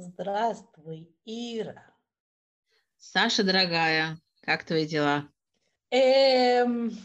Здравствуй, 0.00 1.12
Ира. 1.24 1.84
Саша, 2.98 3.42
дорогая, 3.42 4.16
как 4.42 4.62
твои 4.62 4.86
дела? 4.86 5.28
Эм, 5.90 6.96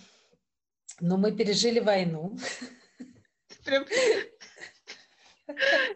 ну, 1.00 1.18
мы 1.18 1.36
пережили 1.36 1.80
войну. 1.80 2.38
Прям... 3.66 3.86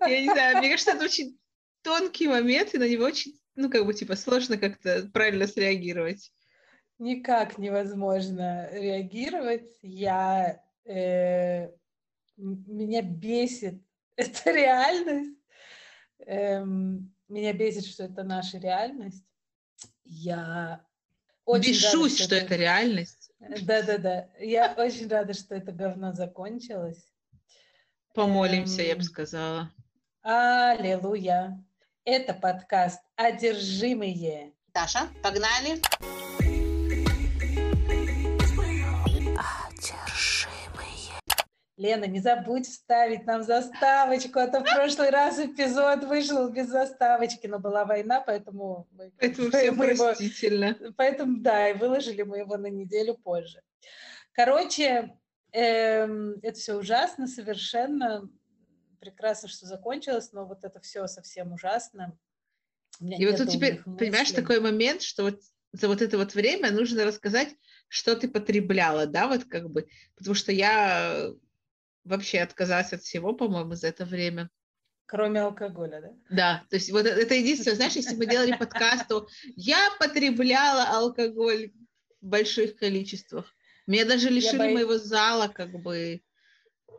Я 0.08 0.22
не 0.22 0.32
знаю, 0.32 0.58
мне 0.58 0.72
кажется, 0.72 0.94
это 0.94 1.06
очень 1.06 1.38
тонкий 1.84 2.28
момент, 2.28 2.74
и 2.74 2.80
на 2.80 2.90
него 2.90 3.04
очень, 3.04 3.40
ну, 3.54 3.70
как 3.70 3.86
бы, 3.86 3.94
типа, 3.94 4.16
сложно 4.16 4.58
как-то 4.58 5.08
правильно 5.14 5.46
среагировать. 5.46 6.34
Никак 6.98 7.60
невозможно 7.60 8.72
реагировать. 8.72 9.70
Я... 9.84 10.64
Э, 10.84 11.70
меня 12.38 13.04
бесит 13.04 13.84
эта 14.16 14.50
реальность. 14.50 15.37
Эм, 16.26 17.14
меня 17.28 17.54
бесит, 17.54 17.86
что 17.86 18.04
это 18.04 18.24
наша 18.24 18.58
реальность. 18.58 19.26
Я 20.04 20.86
очень 21.46 21.72
Бешусь, 21.72 21.94
рада, 21.94 22.10
что, 22.10 22.26
что 22.26 22.36
это, 22.36 22.56
реальность. 22.56 23.32
Да-да-да. 23.40 24.30
Я 24.40 24.74
очень 24.78 25.08
рада, 25.08 25.34
что 25.34 25.56
это 25.56 25.72
говно 25.72 26.14
закончилось. 26.14 27.06
Помолимся, 28.14 28.82
эм... 28.82 28.88
я 28.88 28.96
бы 28.96 29.04
сказала. 29.04 29.72
Аллилуйя. 30.22 31.64
Это 32.04 32.34
подкаст 32.34 33.02
«Одержимые». 33.16 34.54
Даша, 34.74 35.08
погнали. 35.22 35.82
Лена, 41.78 42.06
не 42.06 42.20
забудь 42.20 42.68
вставить 42.68 43.26
нам 43.26 43.44
заставочку, 43.44 44.40
а 44.40 44.48
то 44.48 44.62
в 44.62 44.64
прошлый 44.64 45.12
раз 45.12 45.38
эпизод 45.38 46.04
вышел 46.06 46.50
без 46.50 46.70
заставочки, 46.70 47.46
но 47.46 47.60
была 47.60 47.86
война, 47.86 48.20
поэтому... 48.20 48.88
Мы, 48.92 49.12
поэтому 49.20 49.50
все 49.50 49.72
мы 49.72 49.96
простительно. 49.96 50.66
Его, 50.66 50.94
поэтому, 50.98 51.38
да, 51.40 51.70
и 51.70 51.78
выложили 51.78 52.24
мы 52.24 52.40
его 52.40 52.58
на 52.58 52.68
неделю 52.68 53.14
позже. 53.16 53.62
Короче, 54.32 55.16
эм, 55.52 56.40
это 56.42 56.58
все 56.58 56.74
ужасно 56.76 57.28
совершенно. 57.28 58.28
Прекрасно, 59.00 59.48
что 59.48 59.68
закончилось, 59.68 60.32
но 60.34 60.46
вот 60.46 60.64
это 60.64 60.80
все 60.80 61.06
совсем 61.06 61.54
ужасно. 61.54 62.18
И 63.00 63.28
вот 63.28 63.38
тут 63.38 63.50
теперь, 63.50 63.84
понимаешь, 63.84 64.32
такой 64.32 64.60
момент, 64.60 65.04
что 65.04 65.24
вот 65.24 65.42
за 65.74 65.88
вот 65.88 66.02
это 66.02 66.18
вот 66.18 66.34
время 66.34 66.72
нужно 66.72 67.06
рассказать, 67.06 67.56
что 67.88 68.16
ты 68.16 68.28
потребляла, 68.28 69.06
да, 69.06 69.28
вот 69.28 69.46
как 69.46 69.70
бы, 69.70 69.88
потому 70.16 70.34
что 70.34 70.52
я 70.52 71.32
вообще 72.08 72.40
отказалась 72.40 72.94
от 72.94 73.02
всего, 73.02 73.34
по-моему, 73.34 73.76
за 73.76 73.88
это 73.88 74.06
время. 74.06 74.50
Кроме 75.06 75.42
алкоголя, 75.42 76.02
да? 76.02 76.14
Да, 76.30 76.64
то 76.70 76.76
есть 76.76 76.92
вот 76.92 77.06
это 77.06 77.34
единственное, 77.34 77.76
знаешь, 77.76 77.96
если 77.96 78.16
мы 78.16 78.26
делали 78.26 78.58
подкаст, 78.58 79.08
то 79.08 79.28
я 79.56 79.90
потребляла 80.00 80.84
алкоголь 80.98 81.72
в 82.22 82.26
больших 82.26 82.76
количествах. 82.76 83.46
Меня 83.86 84.06
даже 84.06 84.30
лишили 84.30 84.58
боюсь... 84.58 84.74
моего 84.74 84.98
зала, 84.98 85.48
как 85.48 85.72
бы, 85.82 86.22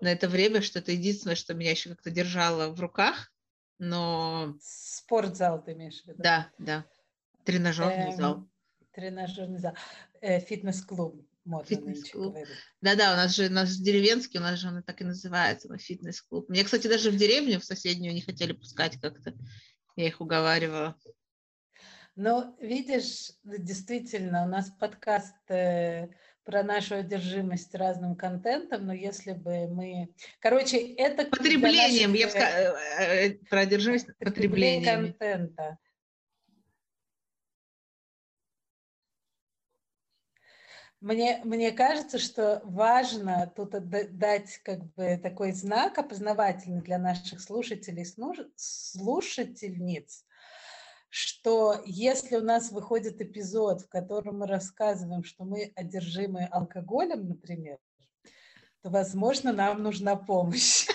на 0.00 0.10
это 0.10 0.26
время, 0.26 0.62
что 0.62 0.78
это 0.78 0.92
единственное, 0.92 1.36
что 1.36 1.52
меня 1.52 1.72
еще 1.72 1.90
как-то 1.90 2.10
держало 2.10 2.70
в 2.70 2.80
руках, 2.80 3.30
но... 3.78 4.56
Спортзал 4.62 5.62
ты 5.62 5.72
имеешь 5.72 6.02
в 6.02 6.06
виду? 6.06 6.22
Да, 6.22 6.50
да. 6.58 6.86
Тренажерный 7.44 8.10
эм, 8.10 8.16
зал. 8.16 8.48
Тренажерный 8.92 9.58
зал. 9.58 9.74
Э, 10.22 10.40
фитнес-клуб 10.40 11.27
модно 11.48 11.80
нынче 11.80 12.12
Да-да, 12.80 13.14
у 13.14 13.16
нас 13.16 13.34
же 13.34 13.46
у 13.46 13.50
нас 13.50 13.76
деревенский, 13.76 14.38
у 14.38 14.42
нас 14.42 14.58
же 14.58 14.68
он 14.68 14.82
так 14.82 15.00
и 15.00 15.04
называется, 15.04 15.68
на 15.68 15.78
фитнес-клуб. 15.78 16.48
Мне, 16.48 16.62
кстати, 16.62 16.86
даже 16.86 17.10
в 17.10 17.16
деревню, 17.16 17.58
в 17.58 17.64
соседнюю 17.64 18.14
не 18.14 18.20
хотели 18.20 18.52
пускать 18.52 19.00
как-то. 19.00 19.34
Я 19.96 20.06
их 20.06 20.20
уговаривала. 20.20 20.96
Ну, 22.14 22.56
видишь, 22.60 23.32
действительно, 23.44 24.44
у 24.44 24.48
нас 24.48 24.70
подкаст 24.70 25.36
э, 25.50 26.08
про 26.44 26.62
нашу 26.62 26.96
одержимость 26.96 27.74
разным 27.74 28.16
контентом, 28.16 28.86
но 28.86 28.92
если 28.92 29.32
бы 29.32 29.68
мы... 29.68 30.12
Короче, 30.40 30.78
это... 30.94 31.24
Потреблением, 31.24 32.10
наших... 32.10 32.20
я 32.20 32.26
бы 32.26 32.30
сказала, 32.30 32.78
э, 32.78 33.26
э, 33.26 33.38
про 33.48 33.60
одержимость 33.60 34.08
потреблением. 34.18 35.12
контента. 35.12 35.78
Мне, 41.00 41.40
мне 41.44 41.70
кажется, 41.70 42.18
что 42.18 42.60
важно 42.64 43.52
тут 43.54 43.70
дать 44.18 44.58
как 44.64 44.84
бы 44.94 45.16
такой 45.22 45.52
знак 45.52 45.96
опознавательный 45.96 46.82
для 46.82 46.98
наших 46.98 47.40
слушателей, 47.40 48.04
слушательниц, 48.56 50.24
что 51.08 51.80
если 51.86 52.36
у 52.36 52.42
нас 52.42 52.72
выходит 52.72 53.20
эпизод, 53.20 53.82
в 53.82 53.88
котором 53.88 54.40
мы 54.40 54.48
рассказываем, 54.48 55.22
что 55.22 55.44
мы 55.44 55.72
одержимы 55.76 56.46
алкоголем, 56.50 57.28
например, 57.28 57.78
то, 58.82 58.90
возможно, 58.90 59.52
нам 59.52 59.82
нужна 59.82 60.16
помощь. 60.16 60.88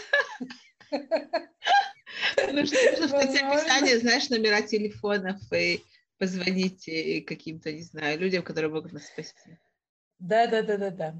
Нужно 2.51 2.77
в 3.07 3.13
описании, 3.15 3.95
знаешь, 3.95 4.29
номера 4.29 4.61
телефонов 4.61 5.39
и 5.53 5.81
позвоните 6.17 7.21
каким-то, 7.21 7.71
не 7.71 7.83
знаю, 7.83 8.19
людям, 8.19 8.43
которые 8.43 8.69
могут 8.69 8.91
нас 8.91 9.05
спасти. 9.05 9.57
Да, 10.19 10.47
да, 10.47 10.61
да, 10.61 10.77
да, 10.77 10.89
да. 10.91 11.15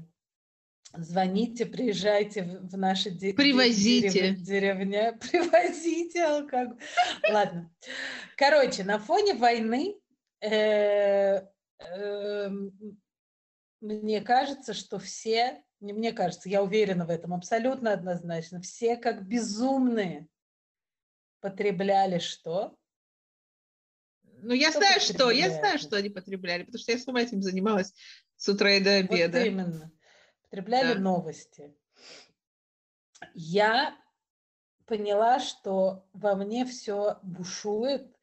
Звоните, 0.96 1.66
приезжайте 1.66 2.42
в 2.42 2.76
наши 2.76 3.10
де- 3.10 3.34
Привозите. 3.34 4.08
Дерев- 4.08 4.36
деревня, 4.42 5.18
привозите 5.20 6.24
алкоголь. 6.24 6.78
Ладно. 7.30 7.74
Короче, 8.36 8.84
на 8.84 8.98
фоне 8.98 9.34
войны 9.34 9.96
э, 10.40 11.40
э, 11.80 12.50
мне 13.80 14.20
кажется, 14.20 14.72
что 14.72 14.98
все, 15.00 15.62
не 15.80 15.92
мне 15.92 16.12
кажется, 16.12 16.48
я 16.48 16.62
уверена 16.62 17.06
в 17.06 17.10
этом 17.10 17.34
абсолютно 17.34 17.92
однозначно, 17.92 18.60
все 18.60 18.96
как 18.96 19.26
безумные 19.26 20.28
потребляли 21.40 22.18
что? 22.20 22.76
Ну, 24.44 24.52
я 24.52 24.70
что 24.70 24.80
знаю, 24.80 25.00
что, 25.00 25.30
я 25.30 25.50
знаю, 25.50 25.78
что 25.78 25.96
они 25.96 26.10
потребляли, 26.10 26.64
потому 26.64 26.80
что 26.80 26.92
я 26.92 26.98
сама 26.98 27.22
этим 27.22 27.42
занималась 27.42 27.94
с 28.36 28.48
утра 28.48 28.72
и 28.72 28.80
до 28.80 28.96
обеда. 28.96 29.38
Вот 29.38 29.46
именно. 29.46 29.92
Потребляли 30.50 30.94
да. 30.94 31.00
новости. 31.00 31.74
Я 33.32 33.96
поняла, 34.86 35.40
что 35.40 36.06
во 36.12 36.34
мне 36.34 36.66
все 36.66 37.18
бушует, 37.22 38.14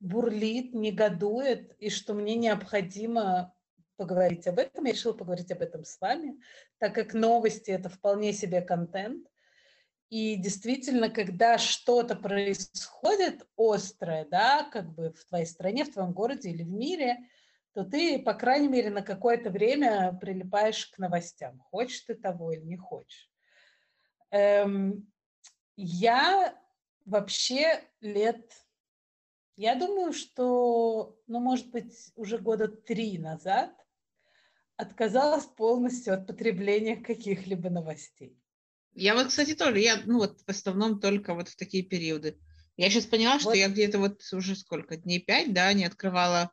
бурлит, 0.00 0.74
негодует, 0.74 1.74
и 1.78 1.90
что 1.90 2.14
мне 2.14 2.34
необходимо 2.36 3.54
поговорить 3.96 4.46
об 4.46 4.58
этом. 4.58 4.84
Я 4.84 4.92
решила 4.92 5.12
поговорить 5.12 5.52
об 5.52 5.60
этом 5.60 5.84
с 5.84 6.00
вами, 6.00 6.40
так 6.78 6.94
как 6.94 7.14
новости– 7.14 7.70
это 7.72 7.88
вполне 7.88 8.32
себе 8.32 8.62
контент. 8.62 9.26
И 10.08 10.36
действительно, 10.36 11.10
когда 11.10 11.58
что-то 11.58 12.14
происходит 12.14 13.46
острое, 13.56 14.26
да, 14.30 14.68
как 14.70 14.94
бы 14.94 15.12
в 15.12 15.24
твоей 15.24 15.46
стране, 15.46 15.84
в 15.84 15.92
твоем 15.92 16.12
городе 16.12 16.50
или 16.50 16.62
в 16.62 16.70
мире– 16.70 17.18
то 17.76 17.84
ты, 17.84 18.18
по 18.18 18.32
крайней 18.32 18.68
мере, 18.68 18.88
на 18.88 19.02
какое-то 19.02 19.50
время 19.50 20.16
прилипаешь 20.18 20.86
к 20.86 20.96
новостям. 20.96 21.58
Хочешь 21.58 22.00
ты 22.00 22.14
того 22.14 22.50
или 22.52 22.62
не 22.62 22.78
хочешь. 22.78 23.30
Эм, 24.30 25.12
я 25.76 26.58
вообще 27.04 27.84
лет, 28.00 28.50
я 29.56 29.74
думаю, 29.74 30.14
что, 30.14 31.20
ну, 31.26 31.38
может 31.38 31.70
быть, 31.70 32.12
уже 32.16 32.38
года 32.38 32.66
три 32.66 33.18
назад 33.18 33.70
отказалась 34.78 35.44
полностью 35.44 36.14
от 36.14 36.26
потребления 36.26 36.96
каких-либо 36.96 37.68
новостей. 37.68 38.40
Я 38.96 39.14
вот, 39.14 39.28
кстати, 39.28 39.54
тоже, 39.54 39.78
я, 39.80 40.00
ну, 40.06 40.18
вот 40.18 40.40
в 40.40 40.48
основном 40.48 40.98
только 41.00 41.34
вот 41.34 41.48
в 41.48 41.56
такие 41.56 41.82
периоды. 41.82 42.38
Я 42.78 42.88
сейчас 42.88 43.04
поняла, 43.04 43.34
вот. 43.34 43.42
что 43.42 43.52
я 43.52 43.68
где-то 43.68 43.98
вот 43.98 44.22
уже 44.32 44.56
сколько, 44.56 44.96
дней 44.96 45.20
пять, 45.20 45.52
да, 45.52 45.70
не 45.74 45.84
открывала 45.84 46.50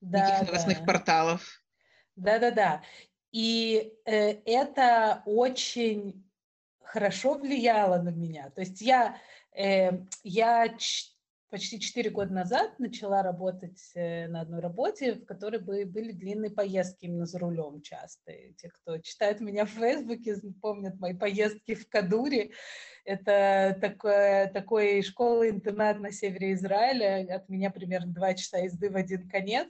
да, 0.00 0.26
никаких 0.26 0.48
новостных 0.48 0.78
да. 0.80 0.84
порталов. 0.84 1.62
Да-да-да. 2.16 2.82
И 3.30 3.92
э, 4.06 4.32
это 4.44 5.22
очень 5.26 6.26
хорошо 6.82 7.34
влияло 7.34 8.00
на 8.00 8.08
меня. 8.08 8.50
То 8.50 8.62
есть 8.62 8.80
я, 8.80 9.18
э, 9.54 9.90
я 10.22 10.74
почти 11.52 11.78
4 11.78 12.08
года 12.08 12.32
назад 12.32 12.78
начала 12.78 13.22
работать 13.22 13.78
э, 13.94 14.26
на 14.26 14.40
одной 14.40 14.60
работе, 14.60 15.16
в 15.16 15.26
которой 15.26 15.60
были 15.60 16.12
длинные 16.12 16.50
поездки 16.50 17.04
именно 17.04 17.26
за 17.26 17.38
рулем 17.38 17.82
часто. 17.82 18.32
И 18.32 18.54
те, 18.54 18.70
кто 18.70 18.96
читает 18.98 19.40
меня 19.40 19.66
в 19.66 19.68
Фейсбуке, 19.68 20.36
помнят 20.62 20.98
мои 20.98 21.12
поездки 21.12 21.74
в 21.74 21.86
Кадуре. 21.90 22.52
Это 23.04 23.76
такое, 23.82 24.48
такой 24.48 25.02
школа-интернат 25.02 26.00
на 26.00 26.10
севере 26.10 26.54
Израиля. 26.54 27.36
От 27.36 27.50
меня 27.50 27.70
примерно 27.70 28.14
2 28.14 28.34
часа 28.34 28.58
езды 28.58 28.88
в 28.88 28.96
один 28.96 29.28
конец. 29.28 29.68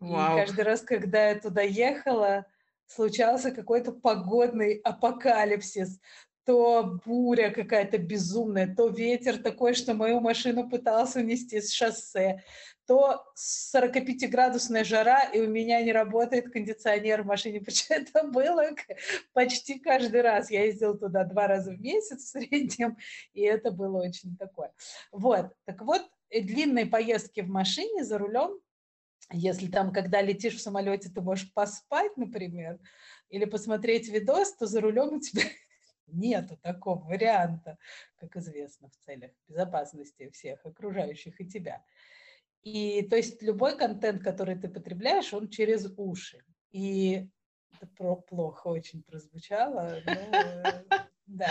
Вау. 0.00 0.38
И 0.38 0.40
каждый 0.40 0.64
раз, 0.64 0.80
когда 0.80 1.28
я 1.28 1.38
туда 1.38 1.60
ехала, 1.60 2.46
случался 2.86 3.50
какой-то 3.50 3.92
погодный 3.92 4.76
апокалипсис. 4.76 6.00
То 6.44 6.98
буря 7.04 7.50
какая-то 7.50 7.98
безумная, 7.98 8.74
то 8.74 8.88
ветер 8.88 9.38
такой, 9.38 9.74
что 9.74 9.94
мою 9.94 10.20
машину 10.20 10.68
пытался 10.68 11.20
унести 11.20 11.60
с 11.60 11.72
шоссе, 11.72 12.42
то 12.86 13.24
45-градусная 13.36 14.84
жара, 14.84 15.22
и 15.32 15.40
у 15.40 15.48
меня 15.48 15.80
не 15.82 15.92
работает 15.92 16.52
кондиционер 16.52 17.22
в 17.22 17.26
машине. 17.26 17.60
Почему 17.64 17.98
это 18.00 18.26
было 18.26 18.64
почти 19.32 19.78
каждый 19.78 20.22
раз? 20.22 20.50
Я 20.50 20.64
ездила 20.64 20.96
туда 20.96 21.24
два 21.24 21.46
раза 21.46 21.72
в 21.72 21.80
месяц 21.80 22.24
в 22.24 22.28
среднем, 22.28 22.96
и 23.32 23.42
это 23.42 23.70
было 23.70 24.02
очень 24.02 24.36
такое. 24.36 24.72
Вот, 25.12 25.52
так 25.64 25.80
вот, 25.82 26.02
э, 26.30 26.40
длинные 26.40 26.86
поездки 26.86 27.40
в 27.40 27.48
машине 27.48 28.04
за 28.04 28.18
рулем, 28.18 28.58
если 29.30 29.68
там, 29.68 29.92
когда 29.92 30.20
летишь 30.20 30.56
в 30.56 30.60
самолете, 30.60 31.08
ты 31.08 31.20
можешь 31.20 31.52
поспать, 31.54 32.16
например, 32.16 32.78
или 33.28 33.44
посмотреть 33.44 34.08
видос, 34.08 34.56
то 34.56 34.66
за 34.66 34.80
рулем 34.80 35.14
у 35.14 35.20
тебя 35.20 35.42
Нету 36.12 36.56
такого 36.58 37.02
варианта, 37.04 37.78
как 38.16 38.36
известно, 38.36 38.88
в 38.90 38.96
целях 39.04 39.30
безопасности 39.48 40.30
всех 40.30 40.64
окружающих 40.64 41.40
и 41.40 41.46
тебя. 41.46 41.82
И 42.62 43.02
то 43.02 43.16
есть 43.16 43.42
любой 43.42 43.76
контент, 43.76 44.22
который 44.22 44.56
ты 44.56 44.68
потребляешь, 44.68 45.32
он 45.34 45.48
через 45.48 45.92
уши. 45.96 46.44
И 46.70 47.28
это 47.80 48.14
плохо 48.14 48.68
очень 48.68 49.02
прозвучало. 49.02 50.00
Но, 50.06 50.12
э, 50.12 50.84
да, 51.26 51.48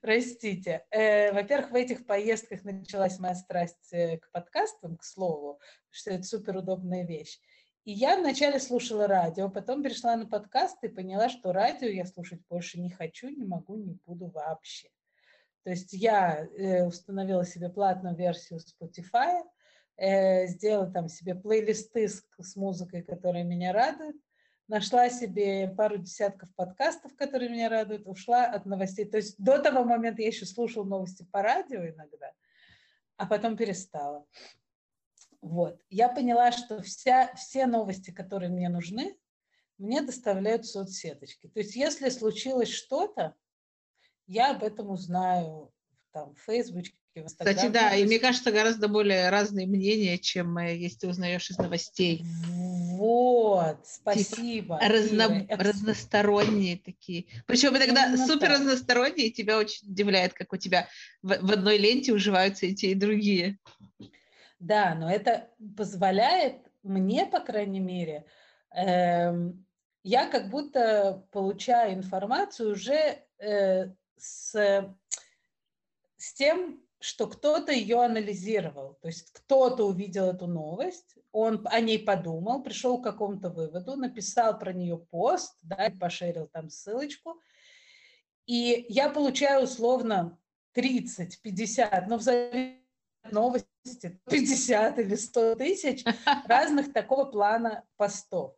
простите. 0.00 0.86
Э, 0.90 1.32
во-первых, 1.32 1.72
в 1.72 1.74
этих 1.74 2.06
поездках 2.06 2.62
началась 2.64 3.18
моя 3.18 3.34
страсть 3.34 3.92
э, 3.92 4.18
к 4.18 4.30
подкастам, 4.30 4.96
к 4.96 5.04
слову, 5.04 5.60
что 5.90 6.12
это 6.12 6.22
суперудобная 6.22 7.04
вещь. 7.04 7.40
И 7.86 7.92
я 7.92 8.18
вначале 8.18 8.58
слушала 8.58 9.06
радио, 9.06 9.48
потом 9.48 9.80
перешла 9.80 10.16
на 10.16 10.26
подкаст 10.26 10.82
и 10.82 10.88
поняла, 10.88 11.28
что 11.28 11.52
радио 11.52 11.86
я 11.86 12.04
слушать 12.04 12.40
больше 12.50 12.80
не 12.80 12.90
хочу, 12.90 13.28
не 13.28 13.44
могу, 13.44 13.76
не 13.76 13.96
буду 14.04 14.26
вообще. 14.26 14.88
То 15.62 15.70
есть 15.70 15.92
я 15.92 16.48
э, 16.58 16.84
установила 16.84 17.46
себе 17.46 17.68
платную 17.68 18.16
версию 18.16 18.58
Spotify, 18.58 19.44
э, 19.98 20.48
сделала 20.48 20.90
там 20.90 21.08
себе 21.08 21.36
плейлисты 21.36 22.08
с, 22.08 22.24
с 22.40 22.56
музыкой, 22.56 23.02
которая 23.02 23.44
меня 23.44 23.72
радует, 23.72 24.16
нашла 24.66 25.08
себе 25.08 25.68
пару 25.68 25.98
десятков 25.98 26.52
подкастов, 26.56 27.14
которые 27.14 27.50
меня 27.50 27.68
радуют, 27.68 28.02
ушла 28.08 28.46
от 28.46 28.66
новостей. 28.66 29.04
То 29.04 29.18
есть 29.18 29.36
до 29.38 29.60
того 29.60 29.84
момента 29.84 30.22
я 30.22 30.28
еще 30.28 30.44
слушала 30.44 30.82
новости 30.82 31.24
по 31.30 31.40
радио 31.40 31.86
иногда, 31.86 32.32
а 33.16 33.26
потом 33.26 33.56
перестала. 33.56 34.26
Вот. 35.40 35.80
Я 35.90 36.08
поняла, 36.08 36.52
что 36.52 36.82
вся, 36.82 37.34
все 37.34 37.66
новости, 37.66 38.10
которые 38.10 38.50
мне 38.50 38.68
нужны, 38.68 39.16
мне 39.78 40.02
доставляют 40.02 40.66
соцсеточки. 40.66 41.48
То 41.48 41.60
есть 41.60 41.76
если 41.76 42.08
случилось 42.08 42.70
что-то, 42.70 43.34
я 44.26 44.52
об 44.52 44.64
этом 44.64 44.90
узнаю 44.90 45.72
там, 46.12 46.34
в 46.34 46.40
Фейсбуке, 46.40 46.92
в 47.14 47.18
Инстаграме. 47.18 47.56
Кстати, 47.56 47.72
да, 47.72 47.94
и 47.94 48.04
мне 48.04 48.18
кажется, 48.18 48.50
гораздо 48.50 48.88
более 48.88 49.30
разные 49.30 49.66
мнения, 49.66 50.18
чем 50.18 50.56
э, 50.58 50.76
если 50.76 51.00
ты 51.00 51.08
узнаешь 51.08 51.50
из 51.50 51.58
новостей. 51.58 52.22
Вот, 52.96 53.78
спасибо. 53.84 54.78
Типа, 54.78 54.88
разно, 54.88 55.46
разносторонние 55.50 56.78
такие. 56.78 57.26
Причем 57.46 57.76
иногда 57.76 58.06
Именно 58.06 58.26
супер 58.26 58.48
так. 58.48 58.58
разносторонние, 58.58 59.30
тебя 59.30 59.58
очень 59.58 59.88
удивляет, 59.90 60.32
как 60.32 60.52
у 60.52 60.56
тебя 60.56 60.88
в, 61.22 61.28
в 61.28 61.52
одной 61.52 61.78
ленте 61.78 62.12
уживаются 62.12 62.66
и 62.66 62.74
те, 62.74 62.92
и 62.92 62.94
другие. 62.94 63.58
Да, 64.58 64.94
но 64.94 65.10
это 65.10 65.50
позволяет 65.76 66.66
мне, 66.82 67.26
по 67.26 67.40
крайней 67.40 67.80
мере, 67.80 68.24
э, 68.74 69.32
я 70.02 70.28
как 70.28 70.50
будто 70.50 71.26
получаю 71.32 71.94
информацию 71.94 72.72
уже 72.72 73.24
э, 73.38 73.92
с, 74.16 74.54
с 76.16 76.34
тем, 76.34 76.80
что 77.00 77.26
кто-то 77.26 77.72
ее 77.72 78.02
анализировал. 78.02 78.94
То 79.02 79.08
есть 79.08 79.30
кто-то 79.32 79.84
увидел 79.84 80.26
эту 80.26 80.46
новость, 80.46 81.16
он 81.32 81.66
о 81.70 81.80
ней 81.80 81.98
подумал, 81.98 82.62
пришел 82.62 83.00
к 83.00 83.04
какому-то 83.04 83.50
выводу, 83.50 83.96
написал 83.96 84.58
про 84.58 84.72
нее 84.72 84.96
пост, 84.96 85.58
да, 85.62 85.92
пошерил 86.00 86.46
там 86.46 86.70
ссылочку. 86.70 87.40
И 88.46 88.86
я 88.88 89.10
получаю 89.10 89.64
условно 89.64 90.38
30, 90.72 91.42
50, 91.42 92.08
но 92.08 92.16
в 92.16 92.22
зависимости 92.22 92.86
новости 93.30 93.68
50 94.30 94.98
или 94.98 95.14
100 95.14 95.54
тысяч 95.56 96.04
разных 96.46 96.92
такого 96.92 97.24
плана 97.26 97.84
постов. 97.96 98.54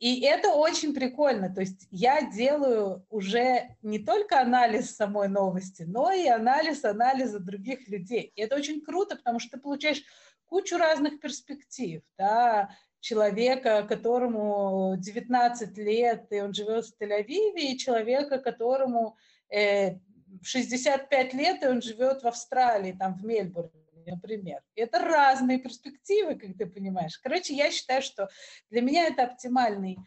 И 0.00 0.22
это 0.22 0.48
очень 0.48 0.94
прикольно. 0.94 1.54
То 1.54 1.60
есть 1.60 1.86
я 1.90 2.22
делаю 2.22 3.04
уже 3.10 3.76
не 3.82 3.98
только 3.98 4.40
анализ 4.40 4.96
самой 4.96 5.28
новости, 5.28 5.82
но 5.82 6.10
и 6.10 6.26
анализ 6.26 6.84
анализа 6.84 7.38
других 7.38 7.86
людей. 7.86 8.32
И 8.34 8.40
это 8.40 8.56
очень 8.56 8.80
круто, 8.80 9.16
потому 9.16 9.38
что 9.38 9.52
ты 9.52 9.58
получаешь 9.58 10.02
кучу 10.46 10.78
разных 10.78 11.20
перспектив. 11.20 12.02
Да? 12.16 12.70
Человека, 13.00 13.82
которому 13.86 14.94
19 14.96 15.76
лет, 15.76 16.26
и 16.30 16.40
он 16.40 16.54
живет 16.54 16.86
в 16.86 16.98
Тель-Авиве, 16.98 17.72
и 17.72 17.78
человека, 17.78 18.38
которому 18.38 19.18
э, 19.50 19.98
65 20.42 21.34
лет, 21.34 21.62
и 21.62 21.66
он 21.66 21.82
живет 21.82 22.22
в 22.22 22.26
Австралии, 22.26 22.96
там 22.98 23.14
в 23.14 23.24
Мельбурне 23.24 23.79
например. 24.10 24.60
Это 24.74 24.98
разные 24.98 25.58
перспективы, 25.58 26.36
как 26.36 26.56
ты 26.56 26.66
понимаешь. 26.66 27.18
Короче, 27.18 27.54
я 27.54 27.70
считаю, 27.70 28.02
что 28.02 28.28
для 28.70 28.82
меня 28.82 29.06
это 29.06 29.24
оптимальный 29.24 29.98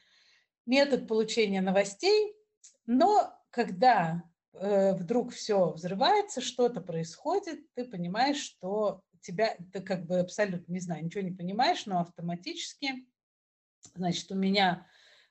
метод 0.66 1.08
получения 1.08 1.62
новостей, 1.62 2.36
но 2.86 3.34
когда 3.50 4.24
э, 4.54 4.94
вдруг 4.94 5.34
все 5.34 5.72
взрывается, 5.72 6.42
что-то 6.42 6.82
происходит, 6.82 7.60
ты 7.74 7.86
понимаешь, 7.86 8.38
что 8.38 9.02
тебя, 9.22 9.56
ты 9.72 9.82
как 9.82 10.06
бы 10.06 10.20
абсолютно, 10.20 10.72
не 10.72 10.80
знаю, 10.80 11.06
ничего 11.06 11.24
не 11.24 11.32
понимаешь, 11.32 11.86
но 11.86 12.00
автоматически, 12.00 13.08
значит, 13.96 14.32
у 14.32 14.36
меня 14.36 14.88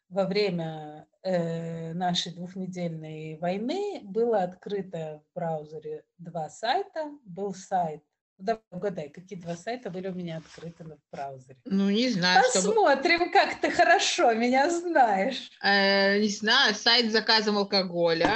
во 0.09 0.27
время 0.27 1.07
э, 1.23 1.95
нашей 1.95 2.35
двухнедельной 2.35 3.39
войны 3.39 4.01
было 4.05 4.43
открыто 4.43 5.23
в 5.25 5.35
браузере 5.35 6.05
два 6.19 6.51
сайта. 6.51 7.11
Был 7.25 7.55
сайт 7.55 8.03
Давай 8.43 8.61
угадай, 8.73 9.09
какие 9.09 9.39
два 9.39 9.55
сайта 9.55 9.89
были 9.89 10.09
у 10.09 10.15
меня 10.15 10.39
открыты 10.39 10.83
в 10.83 10.99
браузере. 11.13 11.61
Ну, 11.65 11.91
не 11.91 12.09
знаю. 12.09 12.43
Посмотрим, 12.53 13.19
чтобы... 13.19 13.33
как 13.33 13.61
ты 13.61 13.71
хорошо 13.71 14.35
меня 14.35 14.69
знаешь. 14.69 15.49
Э, 15.63 16.19
не 16.19 16.29
знаю, 16.29 16.75
сайт 16.75 17.11
с 17.11 17.13
заказом 17.13 17.57
алкоголя. 17.57 18.35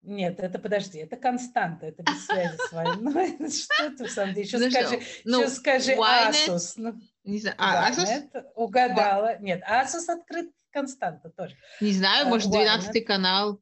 Нет, 0.00 0.40
это 0.40 0.58
подожди, 0.58 1.00
это 1.00 1.16
константа, 1.16 1.84
это 1.86 2.02
без 2.02 2.24
связи 2.24 2.56
с 2.56 2.72
войной. 2.72 3.36
Ну, 3.38 3.50
что 3.50 3.90
ты 3.90 4.04
в 4.06 4.10
самом 4.10 4.32
деле? 4.32 4.46
Еще 4.46 4.70
скажи, 4.70 5.02
ну, 5.24 5.40
еще 5.42 5.50
скажи 5.50 5.92
Asus. 5.92 6.72
Ну, 6.76 6.94
не 7.24 7.40
знаю, 7.40 7.56
а, 7.58 7.90
Asus? 7.90 8.42
Угадала. 8.54 9.38
Нет, 9.40 9.62
Asus 9.68 10.08
открыт 10.08 10.50
константа 10.70 11.28
тоже. 11.28 11.56
Не 11.82 11.92
знаю, 11.92 12.28
может, 12.28 12.50
12 12.50 13.04
канал. 13.04 13.60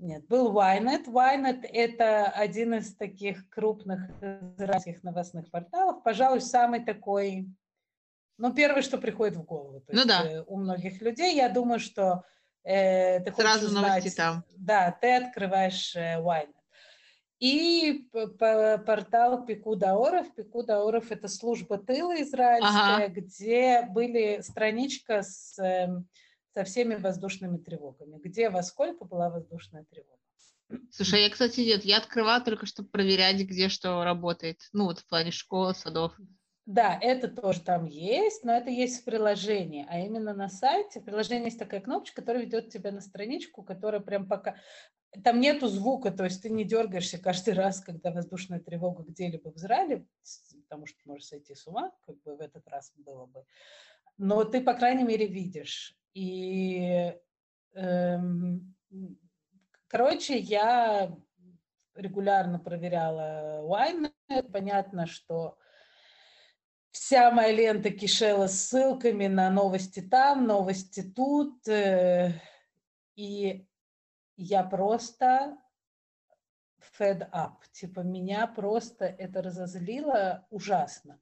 Нет, 0.00 0.26
был 0.28 0.52
Ynet. 0.52 1.04
Ynet– 1.06 1.66
это 1.72 2.28
один 2.28 2.74
из 2.74 2.94
таких 2.96 3.48
крупных 3.50 4.10
израильских 4.56 5.02
новостных 5.02 5.50
порталов. 5.50 6.02
Пожалуй, 6.02 6.40
самый 6.40 6.82
такой, 6.82 7.46
ну, 8.38 8.54
первый, 8.54 8.82
что 8.82 8.96
приходит 8.96 9.36
в 9.36 9.42
голову. 9.42 9.80
То 9.80 9.92
ну 9.92 9.98
есть, 9.98 10.08
да. 10.08 10.24
Э, 10.26 10.44
у 10.46 10.56
многих 10.56 11.02
людей, 11.02 11.36
я 11.36 11.50
думаю, 11.50 11.80
что 11.80 12.24
э, 12.64 13.20
ты 13.20 13.32
Сразу 13.34 13.66
хочешь 13.66 13.74
новости 13.74 14.08
узнать, 14.08 14.16
там. 14.16 14.44
Да, 14.56 14.90
ты 14.98 15.16
открываешь 15.16 15.94
э, 15.94 16.18
Ynet. 16.18 16.54
И 17.38 18.08
портал 18.38 19.44
Пикуда 19.44 19.96
Оров. 19.96 20.34
Пикуда 20.34 20.82
Оров– 20.82 21.10
это 21.10 21.28
служба 21.28 21.76
тыла 21.76 22.20
израильская, 22.22 23.04
ага. 23.04 23.08
где 23.08 23.82
были 23.82 24.40
страничка 24.40 25.22
с 25.22 25.58
эм, 25.58 26.06
со 26.54 26.64
всеми 26.64 26.96
воздушными 26.96 27.58
тревогами. 27.58 28.18
Где 28.18 28.50
во 28.50 28.62
сколько 28.62 29.04
была 29.04 29.30
воздушная 29.30 29.84
тревога? 29.90 30.18
Слушай, 30.90 31.22
я, 31.22 31.30
кстати, 31.30 31.60
нет, 31.60 31.84
я 31.84 31.98
открывала 31.98 32.40
только, 32.40 32.66
чтобы 32.66 32.88
проверять, 32.88 33.40
где 33.40 33.68
что 33.68 34.04
работает. 34.04 34.60
Ну, 34.72 34.84
вот 34.84 35.00
в 35.00 35.06
плане 35.06 35.30
школ, 35.30 35.74
садов. 35.74 36.16
Да, 36.66 36.96
это 37.00 37.26
тоже 37.26 37.60
там 37.62 37.84
есть, 37.86 38.44
но 38.44 38.52
это 38.52 38.70
есть 38.70 39.00
в 39.00 39.04
приложении, 39.04 39.86
а 39.88 39.98
именно 39.98 40.34
на 40.34 40.48
сайте. 40.48 41.00
В 41.00 41.04
приложении 41.04 41.46
есть 41.46 41.58
такая 41.58 41.80
кнопочка, 41.80 42.22
которая 42.22 42.44
ведет 42.44 42.70
тебя 42.70 42.92
на 42.92 43.00
страничку, 43.00 43.62
которая 43.62 44.00
прям 44.00 44.28
пока... 44.28 44.56
Там 45.24 45.40
нету 45.40 45.66
звука, 45.66 46.12
то 46.12 46.22
есть 46.22 46.40
ты 46.42 46.50
не 46.50 46.64
дергаешься 46.64 47.18
каждый 47.18 47.54
раз, 47.54 47.80
когда 47.80 48.12
воздушная 48.12 48.60
тревога 48.60 49.02
где-либо 49.02 49.50
в 49.50 49.56
Израиле, 49.56 50.06
потому 50.62 50.86
что 50.86 50.98
можешь 51.04 51.26
сойти 51.26 51.56
с 51.56 51.66
ума, 51.66 51.90
как 52.06 52.22
бы 52.22 52.36
в 52.36 52.40
этот 52.40 52.68
раз 52.68 52.92
было 52.96 53.26
бы. 53.26 53.44
Но 54.18 54.44
ты, 54.44 54.60
по 54.60 54.74
крайней 54.74 55.02
мере, 55.02 55.26
видишь 55.26 55.99
и, 56.14 57.14
эм, 57.74 58.74
короче, 59.88 60.38
я 60.38 61.16
регулярно 61.94 62.58
проверяла 62.58 63.60
Wine. 63.62 64.12
Понятно, 64.52 65.06
что 65.06 65.58
вся 66.90 67.30
моя 67.30 67.52
лента 67.52 67.90
кишела 67.90 68.46
ссылками 68.46 69.26
на 69.26 69.50
новости 69.50 70.00
там, 70.00 70.46
новости 70.46 71.02
тут. 71.02 71.66
Э, 71.68 72.32
и 73.16 73.66
я 74.36 74.64
просто 74.64 75.58
fed 76.98 77.30
up. 77.30 77.56
Типа 77.72 78.00
меня 78.00 78.46
просто 78.46 79.04
это 79.04 79.42
разозлило 79.42 80.46
ужасно. 80.50 81.20